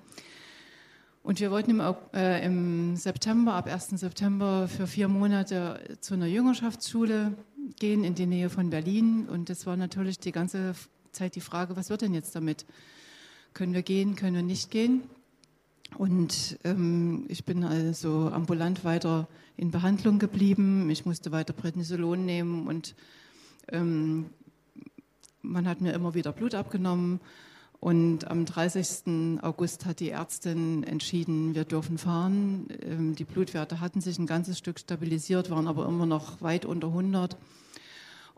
[1.22, 1.83] Und wir wollten im,
[2.14, 3.98] äh, im September, ab 1.
[3.98, 7.35] September für vier Monate zu einer Jüngerschaftsschule
[7.79, 9.29] gehen in die Nähe von Berlin.
[9.29, 10.74] Und das war natürlich die ganze
[11.12, 12.64] Zeit die Frage, was wird denn jetzt damit?
[13.53, 15.03] Können wir gehen, können wir nicht gehen?
[15.96, 20.90] Und ähm, ich bin also ambulant weiter in Behandlung geblieben.
[20.90, 22.94] Ich musste weiter Prednisolon nehmen und
[23.72, 24.27] ähm,
[25.42, 27.20] man hat mir immer wieder Blut abgenommen.
[27.81, 29.40] Und am 30.
[29.40, 32.66] August hat die Ärztin entschieden, wir dürfen fahren.
[32.83, 36.88] Ähm, die Blutwerte hatten sich ein ganzes Stück stabilisiert, waren aber immer noch weit unter
[36.88, 37.37] 100.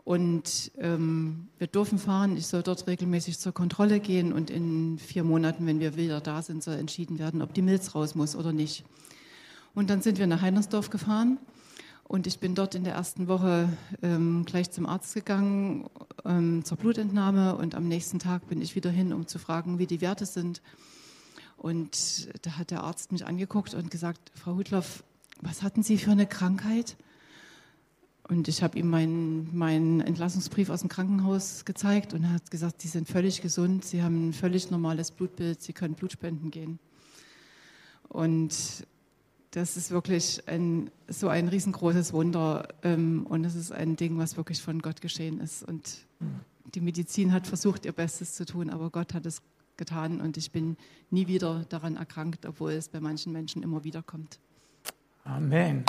[0.03, 2.35] Und ähm, wir dürfen fahren.
[2.35, 6.41] Ich soll dort regelmäßig zur Kontrolle gehen und in vier Monaten, wenn wir wieder da
[6.41, 8.83] sind, soll entschieden werden, ob die Milz raus muss oder nicht.
[9.73, 11.37] Und dann sind wir nach Heinersdorf gefahren
[12.11, 13.69] und ich bin dort in der ersten Woche
[14.01, 15.89] ähm, gleich zum Arzt gegangen
[16.25, 19.87] ähm, zur Blutentnahme und am nächsten Tag bin ich wieder hin, um zu fragen, wie
[19.87, 20.61] die Werte sind.
[21.55, 25.05] Und da hat der Arzt mich angeguckt und gesagt, Frau Hudloff,
[25.39, 26.97] was hatten Sie für eine Krankheit?
[28.31, 32.81] Und ich habe ihm meinen, meinen Entlassungsbrief aus dem Krankenhaus gezeigt und er hat gesagt,
[32.81, 36.79] Sie sind völlig gesund, Sie haben ein völlig normales Blutbild, Sie können Blutspenden gehen.
[38.07, 38.87] Und
[39.51, 44.37] das ist wirklich ein, so ein riesengroßes Wunder ähm, und es ist ein Ding, was
[44.37, 45.63] wirklich von Gott geschehen ist.
[45.63, 45.97] Und
[46.73, 49.41] die Medizin hat versucht, ihr Bestes zu tun, aber Gott hat es
[49.75, 50.77] getan und ich bin
[51.09, 54.39] nie wieder daran erkrankt, obwohl es bei manchen Menschen immer wieder kommt.
[55.25, 55.83] Amen.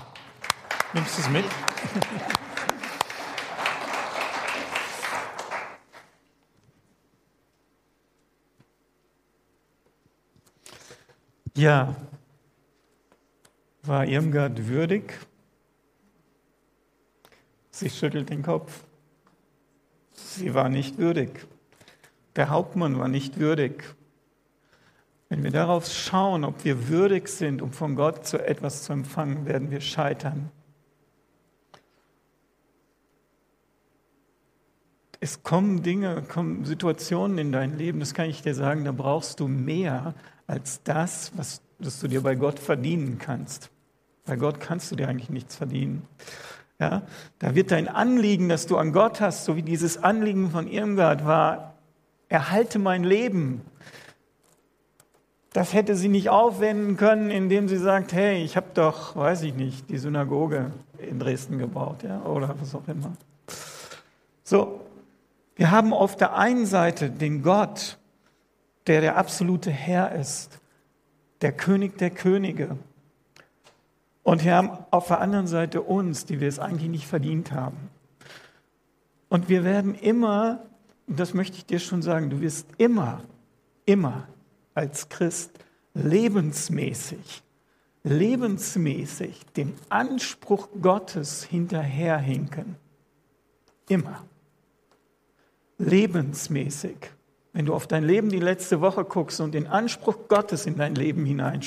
[0.94, 1.44] Nimmst du es mit?
[11.54, 11.94] Ja,
[13.82, 15.14] war Irmgard würdig?
[17.70, 18.84] Sie schüttelt den Kopf.
[20.12, 21.46] Sie war nicht würdig.
[22.36, 23.94] Der Hauptmann war nicht würdig.
[25.30, 29.46] Wenn wir darauf schauen, ob wir würdig sind, um von Gott zu etwas zu empfangen,
[29.46, 30.50] werden wir scheitern.
[35.24, 39.38] Es kommen Dinge, kommen Situationen in dein Leben, das kann ich dir sagen, da brauchst
[39.38, 40.14] du mehr
[40.48, 43.70] als das, was das du dir bei Gott verdienen kannst.
[44.24, 46.02] Bei Gott kannst du dir eigentlich nichts verdienen.
[46.80, 47.02] Ja,
[47.38, 51.24] da wird dein Anliegen, das du an Gott hast, so wie dieses Anliegen von Irmgard
[51.24, 51.74] war,
[52.28, 53.60] erhalte mein Leben.
[55.52, 59.54] Das hätte sie nicht aufwenden können, indem sie sagt, hey, ich habe doch, weiß ich
[59.54, 63.12] nicht, die Synagoge in Dresden gebaut, ja, oder was auch immer.
[64.42, 64.80] So,
[65.56, 67.98] wir haben auf der einen Seite den Gott,
[68.86, 70.60] der der absolute Herr ist,
[71.40, 72.78] der König der Könige.
[74.22, 77.90] Und wir haben auf der anderen Seite uns, die wir es eigentlich nicht verdient haben.
[79.28, 80.62] Und wir werden immer,
[81.06, 83.22] und das möchte ich dir schon sagen, du wirst immer,
[83.84, 84.28] immer
[84.74, 85.52] als Christ
[85.94, 87.42] lebensmäßig,
[88.04, 92.76] lebensmäßig dem Anspruch Gottes hinterherhinken.
[93.88, 94.24] Immer.
[95.78, 96.96] Lebensmäßig.
[97.52, 100.94] Wenn du auf dein Leben die letzte Woche guckst und den Anspruch Gottes in dein
[100.94, 101.60] Leben hinein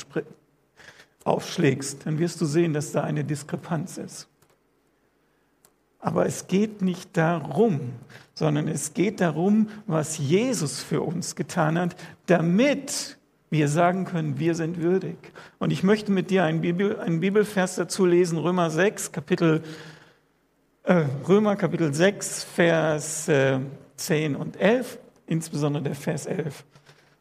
[1.23, 4.27] aufschlägst, dann wirst du sehen, dass da eine Diskrepanz ist.
[5.99, 7.93] Aber es geht nicht darum,
[8.35, 11.95] sondern es geht darum, was Jesus für uns getan hat,
[12.27, 13.17] damit
[13.49, 15.17] wir sagen können, wir sind würdig.
[15.59, 19.63] Und ich möchte mit dir einen, Bibel, einen Bibelvers dazu lesen, Römer 6, Kapitel,
[20.83, 23.59] äh, Römer Kapitel 6, Vers äh,
[23.97, 26.63] 10 und 11 insbesondere der Vers 11.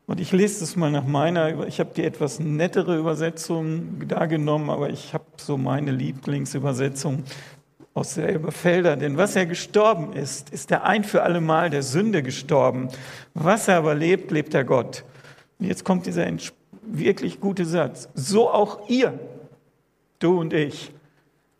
[0.06, 4.68] Und ich lese das mal nach meiner, ich habe die etwas nettere Übersetzung da genommen,
[4.68, 7.24] aber ich habe so meine Lieblingsübersetzung
[7.94, 8.96] aus der Elberfelder.
[8.96, 12.88] Denn was er gestorben ist, ist er ein für alle Mal der Sünde gestorben.
[13.32, 15.04] Was er aber lebt, lebt der Gott.
[15.58, 16.26] Und jetzt kommt dieser
[16.82, 18.08] wirklich gute Satz.
[18.14, 19.18] So auch ihr,
[20.18, 20.92] du und ich,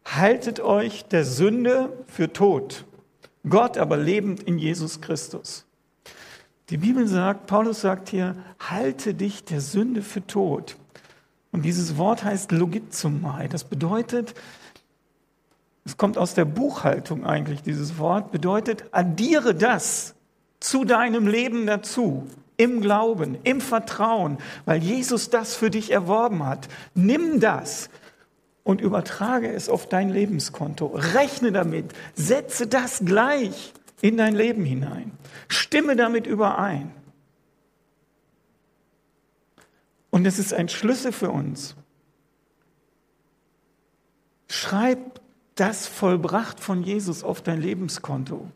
[0.05, 2.85] haltet euch der Sünde für tot,
[3.49, 5.67] Gott aber lebend in Jesus Christus.
[6.71, 10.77] Die Bibel sagt, Paulus sagt hier, halte dich der Sünde für tot.
[11.53, 13.49] Und dieses Wort heißt logizomai.
[13.49, 14.35] Das bedeutet,
[15.85, 20.15] es kommt aus der Buchhaltung eigentlich, dieses Wort, bedeutet, addiere das
[20.59, 22.27] zu deinem Leben dazu,
[22.57, 26.69] im Glauben, im Vertrauen, weil Jesus das für dich erworben hat.
[26.95, 27.91] Nimm das
[28.65, 30.87] und übertrage es auf dein Lebenskonto.
[30.87, 35.13] Rechne damit, setze das gleich in dein Leben hinein.
[35.49, 36.93] Stimme damit überein.
[40.11, 41.77] Und es ist ein Schlüssel für uns.
[44.49, 45.21] Schreib
[45.57, 48.51] das vollbracht von Jesus auf dein Lebenskonto.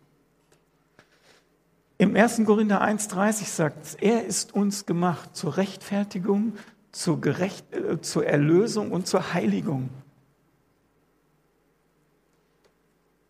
[1.99, 2.43] Im 1.
[2.47, 6.53] Korinther 1,30 sagt es, er ist uns gemacht zur Rechtfertigung,
[6.93, 9.91] zur, Gerecht, äh, zur Erlösung und zur Heiligung.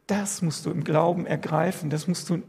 [0.07, 2.43] Das musst du im Glauben ergreifen, das musst du,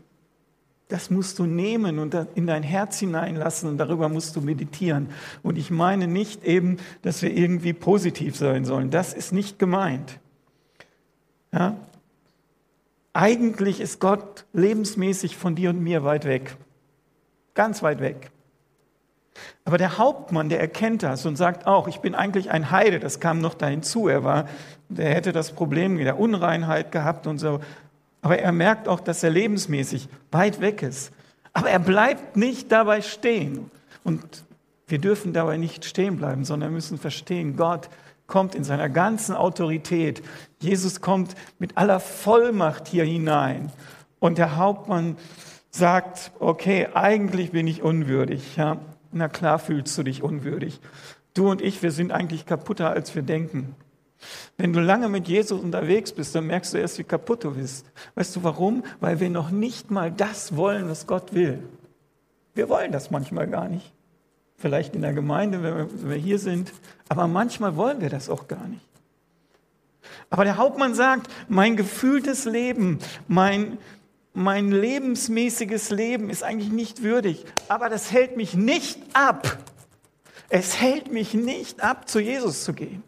[0.88, 5.10] das musst du nehmen und in dein Herz hineinlassen und darüber musst du meditieren.
[5.43, 8.91] Und ich meine nicht eben, dass wir irgendwie positiv sein sollen.
[8.91, 10.19] Das ist nicht gemeint.
[11.52, 11.76] Ja?
[13.12, 16.56] Eigentlich ist Gott lebensmäßig von dir und mir weit weg.
[17.55, 18.32] Ganz weit weg.
[19.65, 23.19] Aber der Hauptmann, der erkennt das und sagt auch, ich bin eigentlich ein Heide, das
[23.19, 24.07] kam noch da hinzu.
[24.07, 24.47] Er war,
[24.89, 27.59] der hätte das Problem mit der Unreinheit gehabt und so.
[28.21, 31.13] Aber er merkt auch, dass er lebensmäßig weit weg ist.
[31.53, 33.71] Aber er bleibt nicht dabei stehen.
[34.03, 34.43] Und
[34.88, 37.89] wir dürfen dabei nicht stehen bleiben, sondern müssen verstehen, Gott
[38.27, 40.21] kommt in seiner ganzen Autorität.
[40.59, 43.71] Jesus kommt mit aller Vollmacht hier hinein.
[44.19, 45.17] Und der Hauptmann
[45.71, 48.55] sagt, okay, eigentlich bin ich unwürdig.
[48.55, 48.77] Ja?
[49.12, 50.80] Na klar fühlst du dich unwürdig.
[51.34, 53.76] Du und ich, wir sind eigentlich kaputter, als wir denken.
[54.57, 57.86] Wenn du lange mit Jesus unterwegs bist, dann merkst du erst, wie kaputt du bist.
[58.16, 58.84] Weißt du warum?
[58.99, 61.64] Weil wir noch nicht mal das wollen, was Gott will.
[62.53, 63.93] Wir wollen das manchmal gar nicht.
[64.57, 66.74] Vielleicht in der Gemeinde, wenn wir, hier sind.
[67.07, 68.86] Aber manchmal wollen wir das auch gar nicht.
[70.30, 73.78] Aber der Hauptmann sagt, mein gefühltes Leben, mein,
[74.34, 77.45] mein lebensmäßiges Leben ist eigentlich nicht würdig.
[77.67, 79.57] Aber das hält mich nicht ab.
[80.49, 83.03] Es hält mich nicht ab, zu Jesus zu gehen.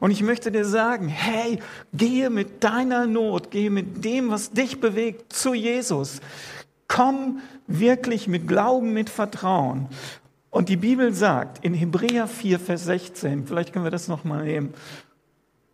[0.00, 1.58] Und ich möchte dir sagen, hey,
[1.92, 6.20] gehe mit deiner Not, gehe mit dem, was dich bewegt, zu Jesus.
[6.88, 9.88] Komm wirklich mit Glauben, mit Vertrauen.
[10.50, 14.72] Und die Bibel sagt in Hebräer 4, Vers 16, vielleicht können wir das nochmal nehmen,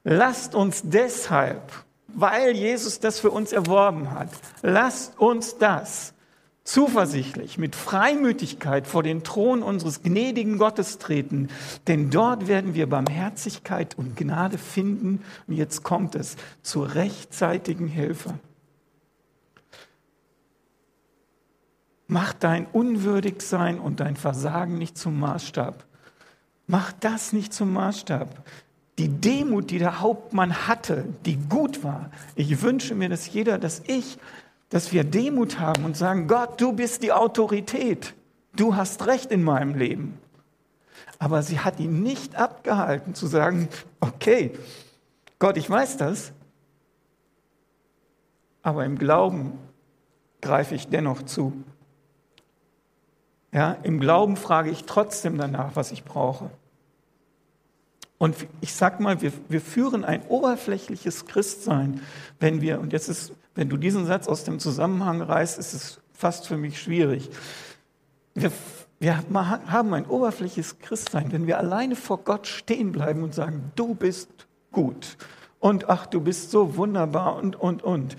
[0.02, 1.70] lasst uns deshalb,
[2.14, 4.28] weil Jesus das für uns erworben hat,
[4.62, 6.14] lasst uns das
[6.64, 11.48] zuversichtlich, mit Freimütigkeit vor den Thron unseres gnädigen Gottes treten,
[11.88, 15.22] denn dort werden wir Barmherzigkeit und Gnade finden.
[15.46, 18.34] Und jetzt kommt es zur rechtzeitigen Hilfe.
[22.06, 25.84] Mach dein Unwürdigsein und dein Versagen nicht zum Maßstab.
[26.66, 28.28] Mach das nicht zum Maßstab.
[28.98, 32.10] Die Demut, die der Hauptmann hatte, die gut war.
[32.34, 34.18] Ich wünsche mir, dass jeder, dass ich
[34.72, 38.14] dass wir Demut haben und sagen, Gott, du bist die Autorität.
[38.56, 40.18] Du hast Recht in meinem Leben.
[41.18, 43.68] Aber sie hat ihn nicht abgehalten zu sagen,
[44.00, 44.58] okay,
[45.38, 46.32] Gott, ich weiß das,
[48.62, 49.58] aber im Glauben
[50.40, 51.52] greife ich dennoch zu.
[53.52, 56.50] Ja, im Glauben frage ich trotzdem danach, was ich brauche.
[58.22, 62.00] Und ich sag mal, wir, wir führen ein oberflächliches Christsein,
[62.38, 66.00] wenn wir, und jetzt ist, wenn du diesen Satz aus dem Zusammenhang reißt, ist es
[66.12, 67.30] fast für mich schwierig.
[68.34, 68.52] Wir,
[69.00, 73.96] wir haben ein oberflächliches Christsein, wenn wir alleine vor Gott stehen bleiben und sagen, du
[73.96, 74.28] bist
[74.70, 75.16] gut
[75.58, 78.16] und ach, du bist so wunderbar und, und, und.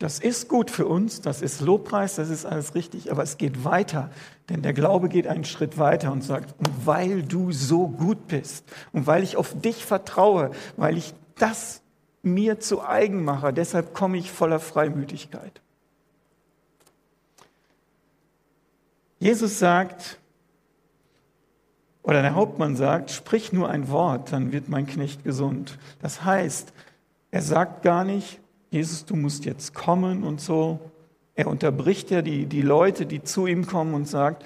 [0.00, 3.64] Das ist gut für uns, das ist Lobpreis, das ist alles richtig, aber es geht
[3.64, 4.10] weiter,
[4.48, 8.64] denn der Glaube geht einen Schritt weiter und sagt, und weil du so gut bist
[8.92, 11.80] und weil ich auf dich vertraue, weil ich das
[12.22, 15.60] mir zu eigen mache, deshalb komme ich voller Freimütigkeit.
[19.18, 20.18] Jesus sagt,
[22.02, 25.78] oder der Hauptmann sagt, sprich nur ein Wort, dann wird mein Knecht gesund.
[26.02, 26.74] Das heißt,
[27.30, 28.40] er sagt gar nicht,
[28.70, 30.78] Jesus, du musst jetzt kommen und so.
[31.34, 34.44] Er unterbricht ja die, die Leute, die zu ihm kommen und sagt,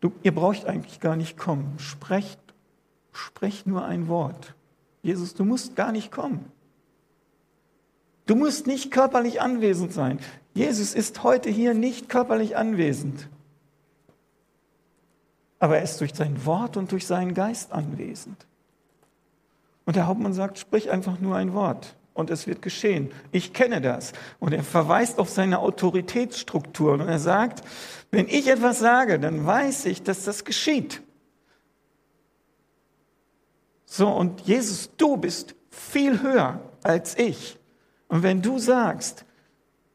[0.00, 1.78] du, ihr braucht eigentlich gar nicht kommen.
[1.78, 2.40] Sprecht,
[3.12, 4.54] sprecht nur ein Wort.
[5.02, 6.50] Jesus, du musst gar nicht kommen.
[8.26, 10.18] Du musst nicht körperlich anwesend sein.
[10.54, 13.28] Jesus ist heute hier nicht körperlich anwesend.
[15.58, 18.46] Aber er ist durch sein Wort und durch seinen Geist anwesend.
[19.84, 23.12] Und der Hauptmann sagt, sprich einfach nur ein Wort und es wird geschehen.
[23.32, 24.12] Ich kenne das.
[24.38, 27.62] Und er verweist auf seine Autoritätsstrukturen und er sagt,
[28.10, 31.02] wenn ich etwas sage, dann weiß ich, dass das geschieht.
[33.84, 37.58] So, und Jesus, du bist viel höher als ich.
[38.08, 39.24] Und wenn du sagst,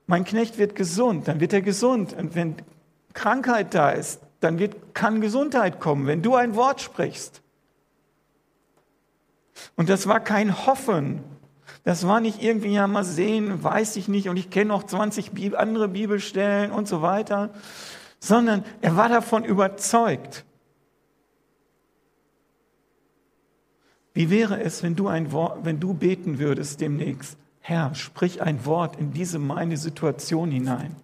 [0.05, 2.13] mein Knecht wird gesund, dann wird er gesund.
[2.13, 2.55] Und wenn
[3.13, 7.41] Krankheit da ist, dann wird, kann Gesundheit kommen, wenn du ein Wort sprichst.
[9.75, 11.23] Und das war kein Hoffen,
[11.83, 15.57] das war nicht irgendwie, ja, mal sehen, weiß ich nicht, und ich kenne noch 20
[15.57, 17.49] andere Bibelstellen und so weiter,
[18.19, 20.45] sondern er war davon überzeugt.
[24.13, 27.37] Wie wäre es, wenn du, ein Wort, wenn du beten würdest demnächst?
[27.61, 30.95] Herr, sprich ein Wort in diese meine Situation hinein.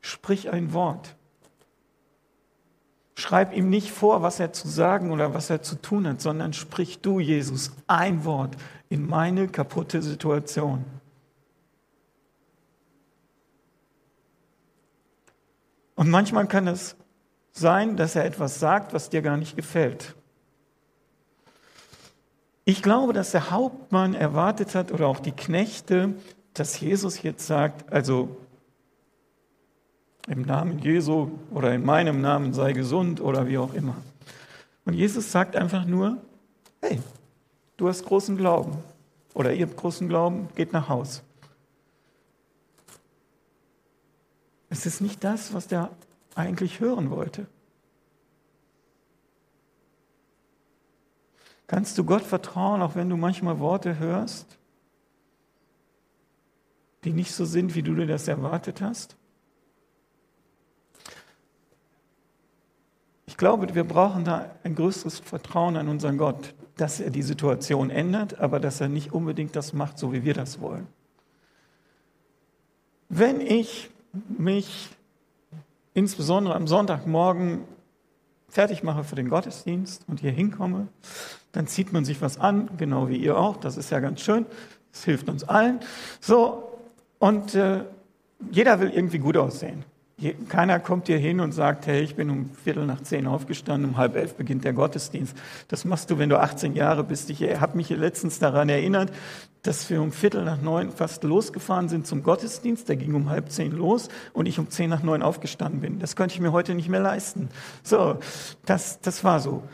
[0.00, 1.14] Sprich ein Wort.
[3.16, 6.52] Schreib ihm nicht vor, was er zu sagen oder was er zu tun hat, sondern
[6.52, 8.56] sprich du, Jesus, ein Wort
[8.88, 10.84] in meine kaputte Situation.
[15.96, 16.96] Und manchmal kann es
[17.52, 20.14] sein, dass er etwas sagt, was dir gar nicht gefällt.
[22.64, 26.14] Ich glaube, dass der Hauptmann erwartet hat oder auch die Knechte,
[26.54, 28.36] dass Jesus jetzt sagt, also
[30.26, 33.96] im Namen Jesu oder in meinem Namen sei gesund oder wie auch immer.
[34.86, 36.18] Und Jesus sagt einfach nur,
[36.80, 37.00] hey,
[37.76, 38.76] du hast großen Glauben
[39.34, 41.22] oder ihr habt großen Glauben, geht nach Haus.
[44.70, 45.90] Es ist nicht das, was der
[46.34, 47.46] eigentlich hören wollte.
[51.66, 54.58] Kannst du Gott vertrauen, auch wenn du manchmal Worte hörst,
[57.04, 59.16] die nicht so sind, wie du dir das erwartet hast?
[63.26, 67.90] Ich glaube, wir brauchen da ein größeres Vertrauen an unseren Gott, dass er die Situation
[67.90, 70.86] ändert, aber dass er nicht unbedingt das macht, so wie wir das wollen.
[73.08, 73.90] Wenn ich
[74.28, 74.90] mich
[75.94, 77.60] insbesondere am Sonntagmorgen
[78.48, 80.88] fertig mache für den Gottesdienst und hier hinkomme,
[81.52, 83.56] dann zieht man sich was an, genau wie ihr auch.
[83.56, 84.46] Das ist ja ganz schön.
[84.92, 85.80] Das hilft uns allen.
[86.20, 86.78] So,
[87.18, 87.84] und äh,
[88.50, 89.84] jeder will irgendwie gut aussehen.
[90.48, 93.96] Keiner kommt hier hin und sagt, hey, ich bin um Viertel nach zehn aufgestanden, um
[93.96, 95.36] halb elf beginnt der Gottesdienst.
[95.66, 97.30] Das machst du, wenn du 18 Jahre bist.
[97.30, 99.10] Ich habe mich letztens daran erinnert,
[99.62, 102.88] dass wir um Viertel nach neun fast losgefahren sind zum Gottesdienst.
[102.88, 105.98] Der ging um halb zehn los und ich um zehn nach neun aufgestanden bin.
[105.98, 107.48] Das könnte ich mir heute nicht mehr leisten.
[107.82, 108.18] So,
[108.66, 109.64] das, das war so.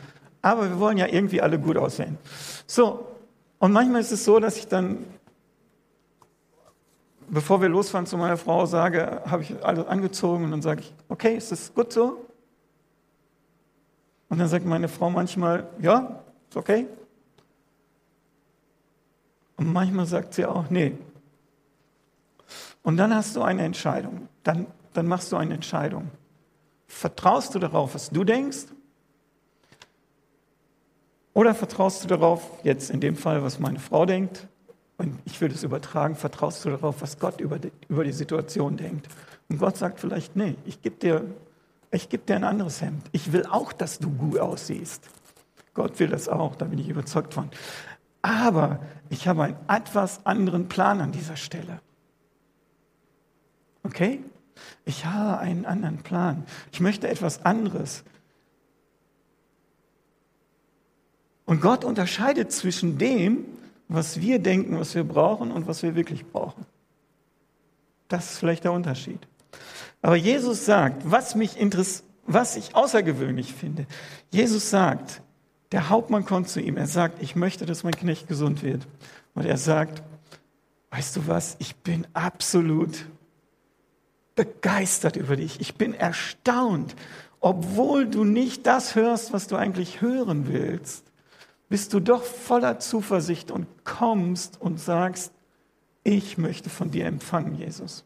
[0.41, 2.17] Aber wir wollen ja irgendwie alle gut aussehen.
[2.65, 3.05] So,
[3.59, 4.97] und manchmal ist es so, dass ich dann
[7.31, 10.93] bevor wir losfahren zu meiner Frau, sage, habe ich alles angezogen und dann sage ich,
[11.09, 12.25] okay, ist das gut so?
[14.29, 16.87] Und dann sagt meine Frau manchmal, ja, ist okay.
[19.57, 20.97] Und manchmal sagt sie auch, nee.
[22.83, 24.27] Und dann hast du eine Entscheidung.
[24.43, 26.09] Dann, dann machst du eine Entscheidung.
[26.87, 28.65] Vertraust du darauf, was du denkst?
[31.33, 34.47] Oder vertraust du darauf, jetzt in dem Fall, was meine Frau denkt?
[35.01, 38.77] Und ich will das übertragen, vertraust du darauf, was Gott über die, über die Situation
[38.77, 39.07] denkt.
[39.49, 41.25] Und Gott sagt vielleicht, nee, ich gebe dir,
[42.07, 43.03] geb dir ein anderes Hemd.
[43.11, 45.09] Ich will auch, dass du gut aussiehst.
[45.73, 47.49] Gott will das auch, da bin ich überzeugt von.
[48.21, 48.79] Aber
[49.09, 51.81] ich habe einen etwas anderen Plan an dieser Stelle.
[53.81, 54.23] Okay?
[54.85, 56.45] Ich habe einen anderen Plan.
[56.71, 58.03] Ich möchte etwas anderes.
[61.45, 63.45] Und Gott unterscheidet zwischen dem,
[63.93, 66.65] was wir denken, was wir brauchen und was wir wirklich brauchen.
[68.07, 69.19] Das ist vielleicht der Unterschied.
[70.01, 73.85] Aber Jesus sagt, was mich interessiert, was ich außergewöhnlich finde.
[74.29, 75.21] Jesus sagt,
[75.71, 78.87] der Hauptmann kommt zu ihm, er sagt, ich möchte, dass mein Knecht gesund wird.
[79.33, 80.03] Und er sagt,
[80.91, 83.05] weißt du was, ich bin absolut
[84.35, 85.59] begeistert über dich.
[85.59, 86.95] Ich bin erstaunt,
[87.39, 91.10] obwohl du nicht das hörst, was du eigentlich hören willst
[91.71, 95.31] bist du doch voller Zuversicht und kommst und sagst,
[96.03, 98.03] ich möchte von dir empfangen, Jesus.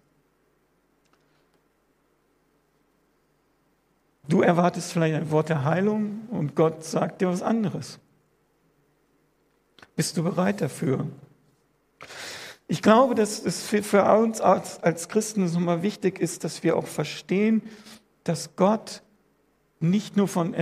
[4.27, 7.97] Du erwartest vielleicht ein Wort der Heilung und Gott sagt dir was anderes.
[9.95, 11.07] Bist du bereit dafür?
[12.67, 17.63] Ich glaube, dass es für uns als Christen nochmal wichtig ist, dass wir auch verstehen,
[18.25, 19.01] dass Gott
[19.79, 20.53] nicht nur von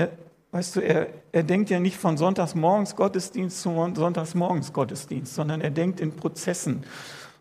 [0.53, 5.71] Weißt du, er, er denkt ja nicht von Sonntagsmorgens Gottesdienst zu Sonntagsmorgens Gottesdienst, sondern er
[5.71, 6.83] denkt in Prozessen.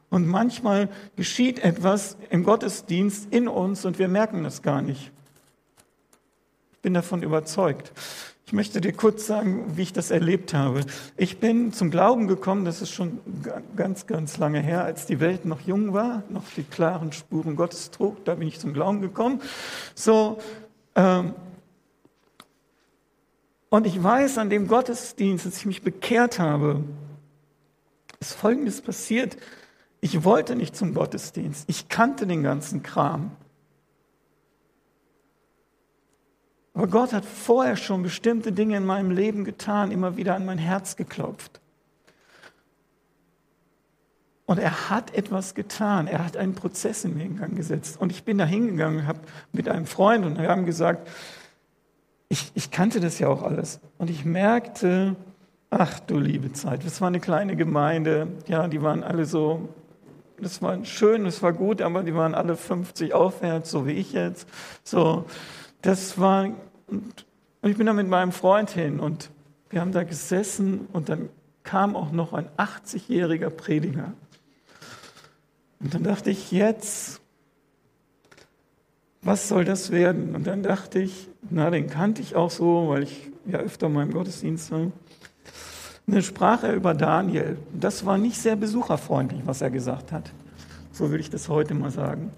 [0.09, 5.13] Und manchmal geschieht etwas im Gottesdienst in uns und wir merken das gar nicht.
[6.73, 7.93] Ich bin davon überzeugt.
[8.47, 10.81] Ich möchte dir kurz sagen, wie ich das erlebt habe.
[11.19, 13.21] Ich bin zum Glauben gekommen, das ist schon
[13.77, 17.91] ganz, ganz lange her, als die Welt noch jung war, noch die klaren Spuren Gottes
[17.91, 18.25] trug.
[18.25, 19.43] Da bin ich zum Glauben gekommen.
[19.95, 20.39] So,
[20.95, 21.35] ähm,
[23.73, 26.85] und ich weiß, an dem Gottesdienst, als ich mich bekehrt habe,
[28.21, 29.39] ist Folgendes passiert.
[30.03, 31.65] Ich wollte nicht zum Gottesdienst.
[31.71, 33.31] Ich kannte den ganzen Kram.
[36.75, 40.59] Aber Gott hat vorher schon bestimmte Dinge in meinem Leben getan, immer wieder an mein
[40.59, 41.63] Herz geklopft.
[44.45, 46.09] Und er hat etwas getan.
[46.09, 47.99] Er hat einen Prozess in mir in Gang gesetzt.
[47.99, 49.21] Und ich bin da hingegangen, habe
[49.51, 51.09] mit einem Freund und wir haben gesagt,
[52.33, 53.79] ich, ich kannte das ja auch alles.
[53.99, 55.17] Und ich merkte,
[55.69, 58.27] ach du liebe Zeit, das war eine kleine Gemeinde.
[58.47, 59.69] Ja, die waren alle so,
[60.41, 64.15] das war schön, das war gut, aber die waren alle 50 aufwärts, so wie ich
[64.15, 64.49] jetzt.
[64.83, 65.27] So,
[65.83, 66.49] das war,
[66.87, 67.27] und
[67.63, 69.29] ich bin da mit meinem Freund hin und
[69.69, 71.29] wir haben da gesessen und dann
[71.65, 74.15] kam auch noch ein 80-jähriger Prediger.
[75.81, 77.22] Und dann dachte ich, jetzt
[79.23, 80.35] was soll das werden?
[80.35, 84.03] Und dann dachte ich, na, den kannte ich auch so, weil ich ja öfter mal
[84.03, 84.81] im Gottesdienst war.
[84.81, 84.93] Und
[86.07, 87.57] dann sprach er über Daniel.
[87.73, 90.33] Das war nicht sehr besucherfreundlich, was er gesagt hat.
[90.91, 92.33] So will ich das heute mal sagen.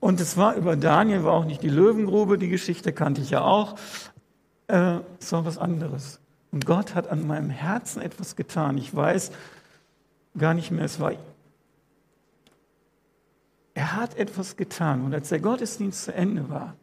[0.00, 3.42] Und es war über Daniel, war auch nicht die Löwengrube, die Geschichte kannte ich ja
[3.42, 3.76] auch.
[4.68, 6.20] Äh, es war was anderes.
[6.50, 8.78] Und Gott hat an meinem Herzen etwas getan.
[8.78, 9.32] Ich weiß
[10.38, 11.12] gar nicht mehr, es war
[13.92, 15.04] er hat etwas getan.
[15.04, 16.74] Und als der Gottesdienst zu Ende war,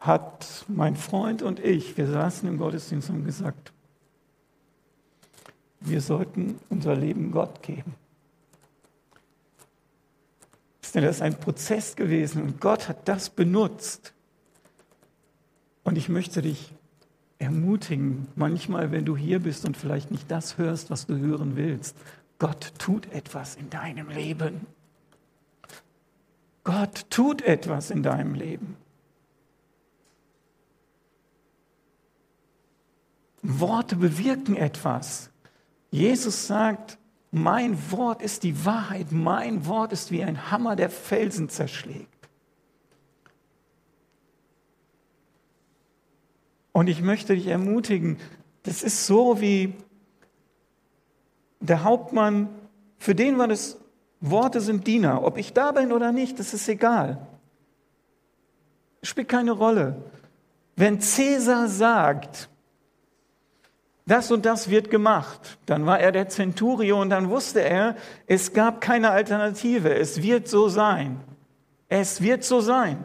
[0.00, 3.72] hat mein Freund und ich, wir saßen im Gottesdienst und gesagt,
[5.80, 7.94] wir sollten unser Leben Gott geben.
[10.80, 14.12] Das ist ein Prozess gewesen und Gott hat das benutzt.
[15.82, 16.72] Und ich möchte dich
[17.44, 21.96] ermutigen, manchmal, wenn du hier bist und vielleicht nicht das hörst, was du hören willst,
[22.38, 24.66] Gott tut etwas in deinem Leben.
[26.64, 28.76] Gott tut etwas in deinem Leben.
[33.42, 35.30] Worte bewirken etwas.
[35.90, 36.98] Jesus sagt,
[37.30, 42.13] mein Wort ist die Wahrheit, mein Wort ist wie ein Hammer, der Felsen zerschlägt.
[46.74, 48.18] Und ich möchte dich ermutigen,
[48.64, 49.74] das ist so wie
[51.60, 52.48] der Hauptmann,
[52.98, 53.78] für den war das,
[54.20, 55.22] Worte sind Diener.
[55.22, 57.26] Ob ich da bin oder nicht, das ist egal.
[59.02, 60.02] Spielt keine Rolle.
[60.74, 62.48] Wenn Cäsar sagt,
[64.06, 65.58] das und das wird gemacht.
[65.66, 67.94] Dann war er der Zenturion, dann wusste er,
[68.26, 69.94] es gab keine Alternative.
[69.94, 71.20] Es wird so sein.
[71.88, 73.04] Es wird so sein.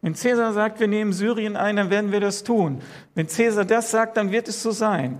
[0.00, 2.80] Wenn Cäsar sagt, wir nehmen Syrien ein, dann werden wir das tun.
[3.14, 5.18] Wenn Cäsar das sagt, dann wird es so sein.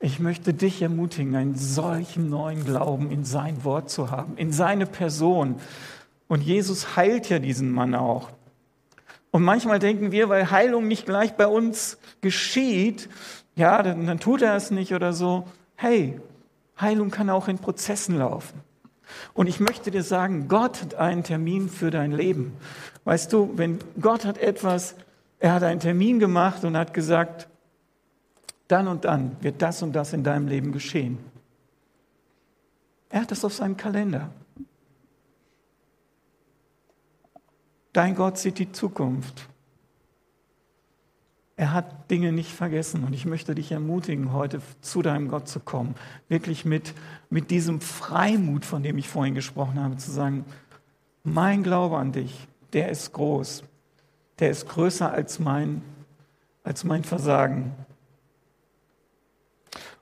[0.00, 4.86] Ich möchte dich ermutigen, einen solchen neuen Glauben in sein Wort zu haben, in seine
[4.86, 5.56] Person.
[6.26, 8.30] Und Jesus heilt ja diesen Mann auch.
[9.30, 13.08] Und manchmal denken wir, weil Heilung nicht gleich bei uns geschieht,
[13.54, 15.46] ja, dann, dann tut er es nicht oder so.
[15.76, 16.18] Hey,
[16.80, 18.60] Heilung kann auch in Prozessen laufen.
[19.34, 22.56] Und ich möchte dir sagen, Gott hat einen Termin für dein Leben.
[23.04, 24.94] Weißt du, wenn Gott hat etwas,
[25.38, 27.48] er hat einen Termin gemacht und hat gesagt,
[28.68, 31.18] dann und dann wird das und das in deinem Leben geschehen.
[33.08, 34.30] Er hat das auf seinem Kalender.
[37.92, 39.49] Dein Gott sieht die Zukunft.
[41.60, 45.60] Er hat Dinge nicht vergessen und ich möchte dich ermutigen, heute zu deinem Gott zu
[45.60, 45.94] kommen.
[46.30, 46.94] Wirklich mit,
[47.28, 50.46] mit diesem Freimut, von dem ich vorhin gesprochen habe, zu sagen,
[51.22, 53.62] mein Glaube an dich, der ist groß.
[54.38, 55.82] Der ist größer als mein,
[56.64, 57.74] als mein Versagen.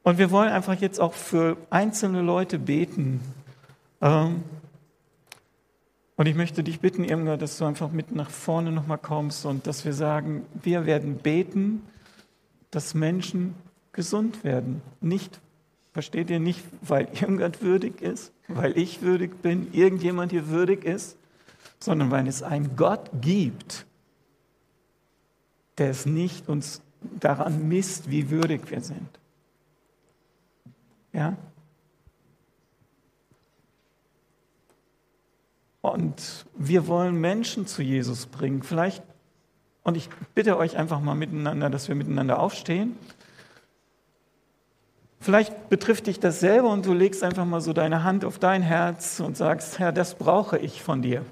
[0.04, 3.20] Und wir wollen einfach jetzt auch für einzelne Leute beten.
[4.00, 4.44] Ähm,
[6.18, 9.68] und ich möchte dich bitten, Irmgard, dass du einfach mit nach vorne nochmal kommst und
[9.68, 11.82] dass wir sagen, wir werden beten,
[12.72, 13.54] dass Menschen
[13.92, 14.82] gesund werden.
[15.00, 15.40] Nicht,
[15.92, 21.16] versteht ihr nicht, weil Irmgard würdig ist, weil ich würdig bin, irgendjemand hier würdig ist,
[21.78, 23.86] sondern weil es einen Gott gibt,
[25.78, 26.82] der es nicht uns
[27.20, 29.20] daran misst, wie würdig wir sind.
[31.12, 31.36] Ja?
[35.92, 38.62] Und wir wollen Menschen zu Jesus bringen.
[38.62, 39.02] Vielleicht,
[39.82, 42.96] und ich bitte euch einfach mal miteinander, dass wir miteinander aufstehen.
[45.20, 48.62] Vielleicht betrifft dich das selber und du legst einfach mal so deine Hand auf dein
[48.62, 51.24] Herz und sagst, Herr, das brauche ich von dir.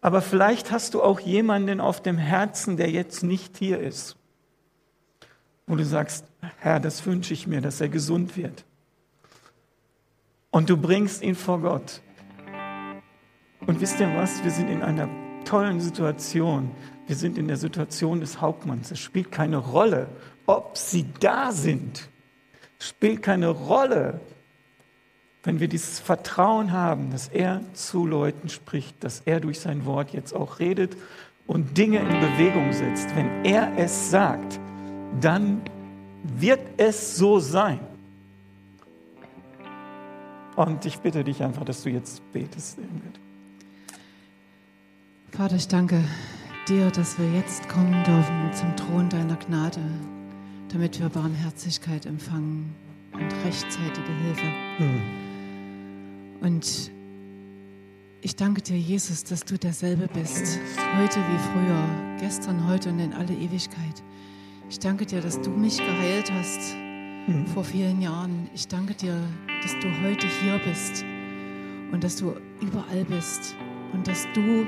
[0.00, 4.16] Aber vielleicht hast du auch jemanden auf dem Herzen, der jetzt nicht hier ist,
[5.66, 6.24] wo du sagst,
[6.58, 8.64] Herr, das wünsche ich mir, dass er gesund wird.
[10.56, 12.00] Und du bringst ihn vor Gott.
[13.66, 14.42] Und wisst ihr was?
[14.42, 15.06] Wir sind in einer
[15.44, 16.70] tollen Situation.
[17.06, 18.90] Wir sind in der Situation des Hauptmanns.
[18.90, 20.08] Es spielt keine Rolle,
[20.46, 22.08] ob sie da sind.
[22.80, 24.18] Es spielt keine Rolle,
[25.42, 30.14] wenn wir dieses Vertrauen haben, dass er zu Leuten spricht, dass er durch sein Wort
[30.14, 30.96] jetzt auch redet
[31.46, 33.14] und Dinge in Bewegung setzt.
[33.14, 34.58] Wenn er es sagt,
[35.20, 35.60] dann
[36.22, 37.80] wird es so sein.
[40.56, 42.78] Und ich bitte dich einfach, dass du jetzt betest.
[45.30, 46.02] Vater, ich danke
[46.66, 49.82] dir, dass wir jetzt kommen dürfen zum Thron deiner Gnade,
[50.72, 52.74] damit wir Barmherzigkeit empfangen
[53.12, 54.46] und rechtzeitige Hilfe.
[54.78, 55.00] Hm.
[56.40, 56.90] Und
[58.22, 60.58] ich danke dir, Jesus, dass du derselbe bist,
[60.98, 64.02] heute wie früher, gestern, heute und in alle Ewigkeit.
[64.70, 66.76] Ich danke dir, dass du mich geheilt hast
[67.26, 67.46] mhm.
[67.46, 68.48] vor vielen Jahren.
[68.54, 69.20] Ich danke dir,
[69.62, 71.04] dass du heute hier bist
[71.92, 73.54] und dass du überall bist
[73.92, 74.66] und dass du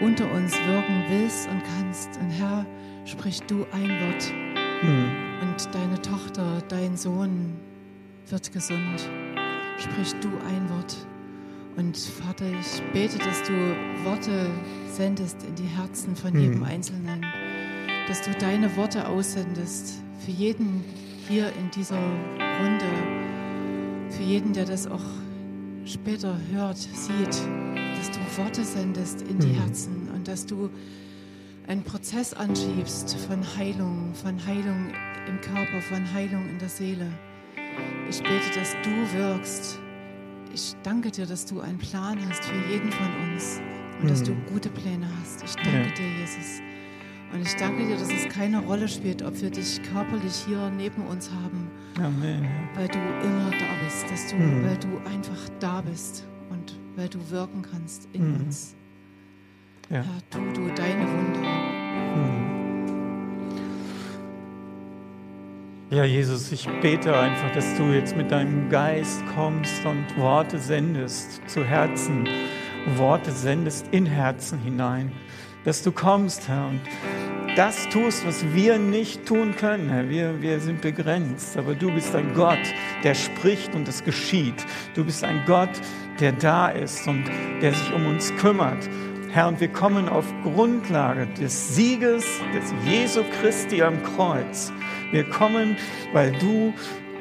[0.00, 2.16] unter uns wirken willst und kannst.
[2.20, 2.66] Und Herr,
[3.04, 4.32] sprich du ein Wort
[4.82, 5.10] mhm.
[5.42, 7.54] und deine Tochter, dein Sohn
[8.28, 9.10] wird gesund.
[9.78, 10.96] Sprich du ein Wort.
[11.76, 13.52] Und Vater, ich bete, dass du
[14.04, 14.50] Worte
[14.90, 16.64] sendest in die Herzen von jedem mhm.
[16.64, 17.24] Einzelnen,
[18.08, 20.82] dass du deine Worte aussendest für jeden,
[21.28, 22.86] hier in dieser Runde,
[24.10, 25.04] für jeden, der das auch
[25.84, 29.60] später hört, sieht, dass du Worte sendest in die mhm.
[29.60, 30.70] Herzen und dass du
[31.66, 34.92] einen Prozess anschiebst von Heilung, von Heilung
[35.28, 37.06] im Körper, von Heilung in der Seele.
[38.08, 39.80] Ich bete, dass du wirkst.
[40.54, 43.60] Ich danke dir, dass du einen Plan hast für jeden von uns
[44.00, 44.46] und dass du Mhm.
[44.52, 45.42] gute Pläne hast.
[45.44, 46.62] Ich danke dir, Jesus.
[47.32, 51.02] Und ich danke dir, dass es keine Rolle spielt, ob wir dich körperlich hier neben
[51.06, 52.46] uns haben, Amen.
[52.74, 54.64] weil du immer da bist, dass du, Mhm.
[54.64, 58.40] weil du einfach da bist und weil du wirken kannst in Mhm.
[58.46, 58.74] uns.
[59.90, 59.96] Ja.
[59.98, 62.56] Herr, tu du deine Wunder.
[65.90, 71.40] Ja, Jesus, ich bete einfach, dass du jetzt mit deinem Geist kommst und Worte sendest
[71.48, 72.26] zu Herzen,
[72.96, 75.12] Worte sendest in Herzen hinein,
[75.66, 76.80] dass du kommst, Herr, und
[77.56, 80.08] das tust, was wir nicht tun können, Herr.
[80.08, 82.60] Wir, wir sind begrenzt, aber du bist ein Gott,
[83.02, 84.64] der spricht und es geschieht.
[84.94, 85.70] Du bist ein Gott,
[86.20, 87.24] der da ist und
[87.60, 88.88] der sich um uns kümmert.
[89.32, 94.72] Herr, und wir kommen auf Grundlage des Sieges des Jesu Christi am Kreuz.
[95.10, 95.76] Wir kommen,
[96.12, 96.72] weil du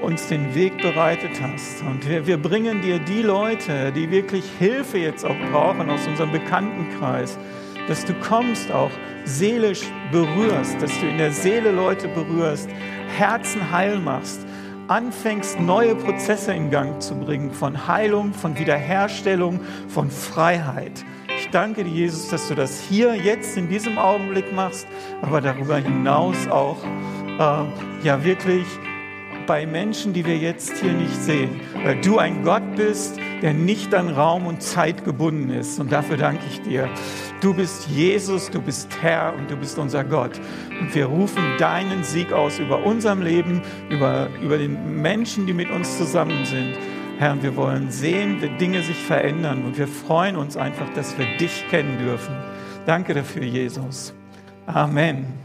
[0.02, 1.82] uns den Weg bereitet hast.
[1.82, 6.32] Und wir, wir bringen dir die Leute, die wirklich Hilfe jetzt auch brauchen aus unserem
[6.32, 7.40] Bekanntenkreis,
[7.88, 8.92] dass du kommst, auch
[9.26, 9.82] seelisch
[10.12, 12.70] berührst, dass du in der Seele Leute berührst,
[13.18, 14.46] Herzen heil machst,
[14.88, 21.04] anfängst, neue Prozesse in Gang zu bringen von Heilung, von Wiederherstellung, von Freiheit.
[21.38, 24.88] Ich danke dir, Jesus, dass du das hier, jetzt, in diesem Augenblick machst,
[25.22, 28.66] aber darüber hinaus auch äh, ja wirklich
[29.48, 33.94] bei Menschen, die wir jetzt hier nicht sehen, weil du ein Gott bist, der nicht
[33.94, 35.80] an Raum und Zeit gebunden ist.
[35.80, 36.90] Und dafür danke ich dir.
[37.42, 40.40] Du bist Jesus, du bist Herr und du bist unser Gott.
[40.80, 45.70] Und wir rufen deinen Sieg aus über unserem Leben, über, über den Menschen, die mit
[45.70, 46.76] uns zusammen sind.
[47.18, 51.26] Herr, wir wollen sehen, wie Dinge sich verändern und wir freuen uns einfach, dass wir
[51.38, 52.36] dich kennen dürfen.
[52.86, 54.14] Danke dafür, Jesus.
[54.66, 55.45] Amen.